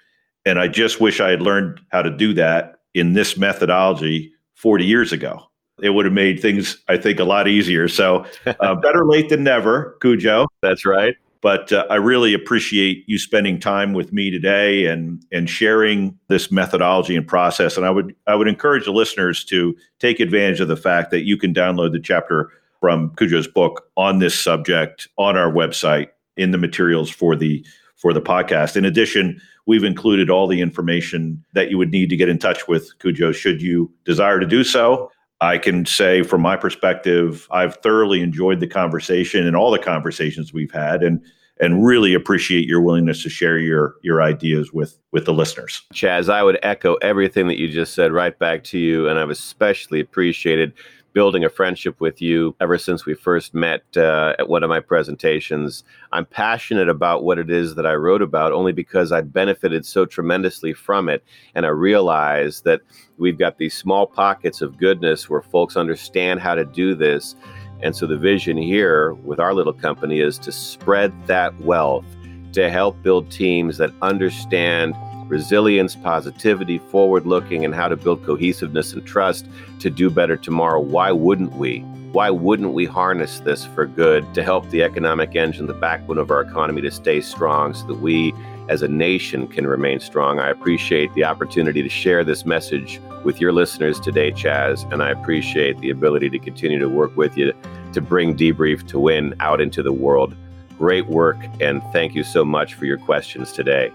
And 0.44 0.58
I 0.58 0.68
just 0.68 1.00
wish 1.00 1.20
I 1.20 1.30
had 1.30 1.42
learned 1.42 1.80
how 1.90 2.02
to 2.02 2.10
do 2.10 2.34
that 2.34 2.80
in 2.94 3.12
this 3.12 3.36
methodology 3.36 4.32
40 4.54 4.84
years 4.84 5.12
ago. 5.12 5.44
It 5.80 5.90
would 5.90 6.04
have 6.04 6.14
made 6.14 6.40
things, 6.40 6.76
I 6.88 6.96
think, 6.96 7.20
a 7.20 7.24
lot 7.24 7.46
easier. 7.46 7.86
So, 7.86 8.26
uh, 8.46 8.74
better 8.82 9.06
late 9.06 9.28
than 9.28 9.44
never, 9.44 9.96
Cujo. 10.00 10.46
That's 10.60 10.84
right. 10.84 11.14
But 11.40 11.72
uh, 11.72 11.86
I 11.88 11.96
really 11.96 12.34
appreciate 12.34 13.04
you 13.06 13.18
spending 13.18 13.60
time 13.60 13.92
with 13.92 14.12
me 14.12 14.30
today 14.30 14.86
and 14.86 15.24
and 15.30 15.48
sharing 15.48 16.18
this 16.28 16.50
methodology 16.50 17.14
and 17.14 17.26
process. 17.26 17.76
And 17.76 17.86
I 17.86 17.90
would 17.90 18.14
I 18.26 18.34
would 18.34 18.48
encourage 18.48 18.84
the 18.84 18.92
listeners 18.92 19.44
to 19.46 19.76
take 19.98 20.20
advantage 20.20 20.60
of 20.60 20.68
the 20.68 20.76
fact 20.76 21.10
that 21.10 21.24
you 21.24 21.36
can 21.36 21.54
download 21.54 21.92
the 21.92 22.00
chapter 22.00 22.50
from 22.80 23.14
Cujo's 23.16 23.48
book 23.48 23.88
on 23.96 24.18
this 24.18 24.38
subject 24.38 25.08
on 25.16 25.36
our 25.36 25.50
website 25.50 26.08
in 26.36 26.50
the 26.50 26.58
materials 26.58 27.10
for 27.10 27.36
the 27.36 27.64
for 27.96 28.12
the 28.12 28.22
podcast. 28.22 28.76
In 28.76 28.84
addition, 28.84 29.40
we've 29.66 29.84
included 29.84 30.30
all 30.30 30.46
the 30.46 30.60
information 30.60 31.44
that 31.52 31.70
you 31.70 31.78
would 31.78 31.90
need 31.90 32.10
to 32.10 32.16
get 32.16 32.28
in 32.28 32.38
touch 32.38 32.66
with 32.66 32.96
Cujo 33.00 33.32
should 33.32 33.60
you 33.60 33.92
desire 34.04 34.40
to 34.40 34.46
do 34.46 34.64
so. 34.64 35.10
I 35.40 35.58
can 35.58 35.86
say 35.86 36.22
from 36.22 36.40
my 36.40 36.56
perspective, 36.56 37.46
I've 37.50 37.76
thoroughly 37.76 38.20
enjoyed 38.20 38.60
the 38.60 38.66
conversation 38.66 39.46
and 39.46 39.54
all 39.54 39.70
the 39.70 39.78
conversations 39.78 40.52
we've 40.52 40.72
had 40.72 41.02
and 41.02 41.22
and 41.60 41.84
really 41.84 42.14
appreciate 42.14 42.68
your 42.68 42.80
willingness 42.80 43.22
to 43.24 43.28
share 43.28 43.58
your 43.58 43.96
your 44.02 44.22
ideas 44.22 44.72
with 44.72 44.98
with 45.12 45.24
the 45.24 45.32
listeners. 45.32 45.82
Chas, 45.92 46.28
I 46.28 46.42
would 46.42 46.58
echo 46.62 46.94
everything 46.96 47.48
that 47.48 47.58
you 47.58 47.68
just 47.68 47.94
said 47.94 48.12
right 48.12 48.38
back 48.38 48.64
to 48.64 48.78
you 48.78 49.08
and 49.08 49.18
I've 49.18 49.30
especially 49.30 50.00
appreciated 50.00 50.72
building 51.18 51.42
a 51.42 51.50
friendship 51.50 52.00
with 52.00 52.22
you 52.22 52.54
ever 52.60 52.78
since 52.78 53.04
we 53.04 53.12
first 53.12 53.52
met 53.52 53.82
uh, 53.96 54.36
at 54.38 54.48
one 54.48 54.62
of 54.62 54.70
my 54.70 54.78
presentations. 54.78 55.82
I'm 56.12 56.24
passionate 56.24 56.88
about 56.88 57.24
what 57.24 57.40
it 57.40 57.50
is 57.50 57.74
that 57.74 57.84
I 57.84 57.94
wrote 57.94 58.22
about 58.22 58.52
only 58.52 58.70
because 58.70 59.10
I 59.10 59.22
benefited 59.22 59.84
so 59.84 60.06
tremendously 60.06 60.72
from 60.72 61.08
it. 61.08 61.24
And 61.56 61.66
I 61.66 61.70
realize 61.70 62.60
that 62.60 62.82
we've 63.16 63.36
got 63.36 63.58
these 63.58 63.74
small 63.74 64.06
pockets 64.06 64.60
of 64.60 64.78
goodness 64.78 65.28
where 65.28 65.42
folks 65.42 65.76
understand 65.76 66.38
how 66.38 66.54
to 66.54 66.64
do 66.64 66.94
this. 66.94 67.34
And 67.82 67.96
so 67.96 68.06
the 68.06 68.16
vision 68.16 68.56
here 68.56 69.14
with 69.14 69.40
our 69.40 69.54
little 69.54 69.72
company 69.72 70.20
is 70.20 70.38
to 70.38 70.52
spread 70.52 71.12
that 71.26 71.60
wealth, 71.62 72.06
to 72.52 72.70
help 72.70 73.02
build 73.02 73.28
teams 73.28 73.76
that 73.78 73.90
understand 74.02 74.94
resilience, 75.28 75.94
positivity, 75.94 76.78
forward 76.78 77.26
looking, 77.26 77.64
and 77.64 77.74
how 77.74 77.88
to 77.88 77.96
build 77.96 78.24
cohesiveness 78.24 78.92
and 78.92 79.06
trust 79.06 79.46
to 79.78 79.90
do 79.90 80.10
better 80.10 80.36
tomorrow. 80.36 80.80
Why 80.80 81.12
wouldn't 81.12 81.54
we? 81.54 81.80
Why 82.12 82.30
wouldn't 82.30 82.72
we 82.72 82.86
harness 82.86 83.40
this 83.40 83.66
for 83.66 83.86
good 83.86 84.32
to 84.34 84.42
help 84.42 84.70
the 84.70 84.82
economic 84.82 85.36
engine, 85.36 85.66
the 85.66 85.74
backbone 85.74 86.18
of 86.18 86.30
our 86.30 86.40
economy, 86.40 86.80
to 86.80 86.90
stay 86.90 87.20
strong 87.20 87.74
so 87.74 87.86
that 87.86 88.00
we 88.00 88.32
as 88.70 88.80
a 88.80 88.88
nation 88.88 89.46
can 89.46 89.66
remain 89.66 90.00
strong? 90.00 90.38
I 90.38 90.48
appreciate 90.48 91.12
the 91.12 91.24
opportunity 91.24 91.82
to 91.82 91.88
share 91.90 92.24
this 92.24 92.46
message 92.46 92.98
with 93.24 93.42
your 93.42 93.52
listeners 93.52 94.00
today, 94.00 94.32
Chas, 94.32 94.84
and 94.84 95.02
I 95.02 95.10
appreciate 95.10 95.78
the 95.80 95.90
ability 95.90 96.30
to 96.30 96.38
continue 96.38 96.78
to 96.78 96.88
work 96.88 97.14
with 97.14 97.36
you 97.36 97.52
to 97.92 98.00
bring 98.00 98.34
Debrief 98.34 98.86
to 98.88 98.98
Win 98.98 99.34
out 99.40 99.60
into 99.60 99.82
the 99.82 99.92
world. 99.92 100.34
Great 100.78 101.08
work, 101.08 101.36
and 101.60 101.82
thank 101.92 102.14
you 102.14 102.24
so 102.24 102.42
much 102.42 102.72
for 102.72 102.86
your 102.86 102.98
questions 102.98 103.52
today. 103.52 103.92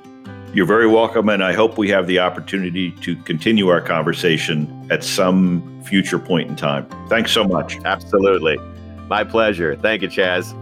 You're 0.53 0.67
very 0.67 0.85
welcome, 0.85 1.29
and 1.29 1.43
I 1.43 1.51
hope 1.51 1.79
we 1.79 1.89
have 1.89 2.05
the 2.05 2.19
opportunity 2.19 2.91
to 3.01 3.15
continue 3.15 3.69
our 3.69 3.81
conversation 3.81 4.87
at 4.91 5.03
some 5.03 5.81
future 5.81 6.19
point 6.19 6.47
in 6.47 6.55
time. 6.55 6.87
Thanks 7.09 7.31
so 7.31 7.43
much. 7.43 7.79
Absolutely. 7.83 8.59
My 9.07 9.23
pleasure. 9.23 9.75
Thank 9.75 10.03
you, 10.03 10.09
Chas. 10.09 10.53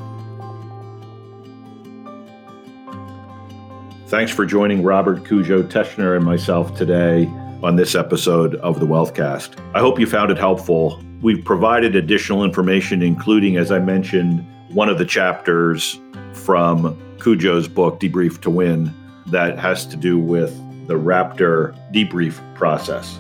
Thanks 4.07 4.31
for 4.31 4.45
joining 4.45 4.81
Robert 4.81 5.25
Cujo 5.25 5.61
Teschner 5.63 6.15
and 6.15 6.23
myself 6.23 6.73
today 6.77 7.25
on 7.61 7.75
this 7.75 7.93
episode 7.93 8.55
of 8.55 8.79
the 8.79 8.85
Wealthcast. 8.85 9.59
I 9.75 9.79
hope 9.79 9.99
you 9.99 10.07
found 10.07 10.31
it 10.31 10.37
helpful. 10.37 11.03
We've 11.21 11.43
provided 11.43 11.97
additional 11.97 12.45
information, 12.45 13.01
including, 13.01 13.57
as 13.57 13.73
I 13.73 13.79
mentioned, 13.79 14.45
one 14.69 14.87
of 14.87 14.97
the 14.97 15.05
chapters 15.05 15.99
from 16.31 16.97
Cujo's 17.19 17.67
book, 17.67 17.99
Debrief 17.99 18.39
to 18.41 18.49
Win, 18.49 18.93
that 19.27 19.59
has 19.59 19.85
to 19.87 19.97
do 19.97 20.19
with 20.19 20.55
the 20.87 20.95
Raptor 20.95 21.75
debrief 21.93 22.39
process. 22.55 23.19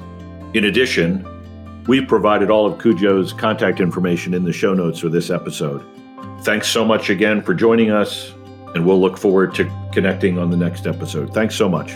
In 0.53 0.65
addition, 0.65 1.25
we've 1.87 2.07
provided 2.07 2.49
all 2.49 2.65
of 2.65 2.79
Cujo's 2.79 3.33
contact 3.33 3.79
information 3.79 4.33
in 4.33 4.43
the 4.43 4.53
show 4.53 4.73
notes 4.73 4.99
for 4.99 5.09
this 5.09 5.29
episode. 5.29 5.85
Thanks 6.41 6.67
so 6.67 6.83
much 6.83 7.09
again 7.09 7.41
for 7.41 7.53
joining 7.53 7.91
us, 7.91 8.33
and 8.73 8.85
we'll 8.85 8.99
look 8.99 9.17
forward 9.17 9.53
to 9.55 9.71
connecting 9.93 10.37
on 10.37 10.49
the 10.49 10.57
next 10.57 10.87
episode. 10.87 11.33
Thanks 11.33 11.55
so 11.55 11.69
much. 11.69 11.93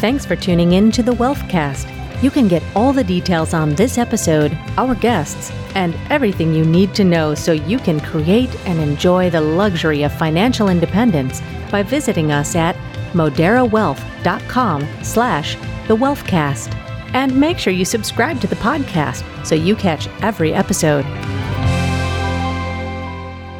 Thanks 0.00 0.26
for 0.26 0.36
tuning 0.36 0.72
in 0.72 0.92
to 0.92 1.02
the 1.02 1.12
Wealthcast. 1.12 2.03
You 2.24 2.30
can 2.30 2.48
get 2.48 2.62
all 2.74 2.94
the 2.94 3.04
details 3.04 3.52
on 3.52 3.74
this 3.74 3.98
episode, 3.98 4.56
our 4.78 4.94
guests, 4.94 5.50
and 5.74 5.94
everything 6.08 6.54
you 6.54 6.64
need 6.64 6.94
to 6.94 7.04
know 7.04 7.34
so 7.34 7.52
you 7.52 7.78
can 7.78 8.00
create 8.00 8.48
and 8.64 8.80
enjoy 8.80 9.28
the 9.28 9.42
luxury 9.42 10.04
of 10.04 10.12
financial 10.14 10.70
independence 10.70 11.42
by 11.70 11.82
visiting 11.82 12.32
us 12.32 12.56
at 12.56 12.76
moderawealth.com 13.12 14.88
slash 15.02 15.56
the 15.86 15.94
wealthcast. 15.94 16.74
And 17.12 17.38
make 17.38 17.58
sure 17.58 17.74
you 17.74 17.84
subscribe 17.84 18.40
to 18.40 18.46
the 18.46 18.56
podcast 18.56 19.22
so 19.44 19.54
you 19.54 19.76
catch 19.76 20.08
every 20.22 20.54
episode. 20.54 21.04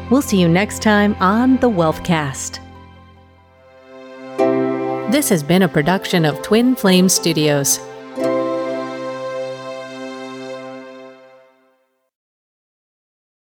We'll 0.09 0.23
see 0.23 0.41
you 0.41 0.49
next 0.49 0.81
time 0.81 1.13
on 1.19 1.57
the 1.57 1.69
Wealthcast. 1.69 2.61
This 5.11 5.29
has 5.29 5.43
been 5.43 5.61
a 5.61 5.67
production 5.67 6.25
of 6.25 6.41
Twin 6.41 6.75
Flame 6.75 7.09
Studios. 7.09 7.79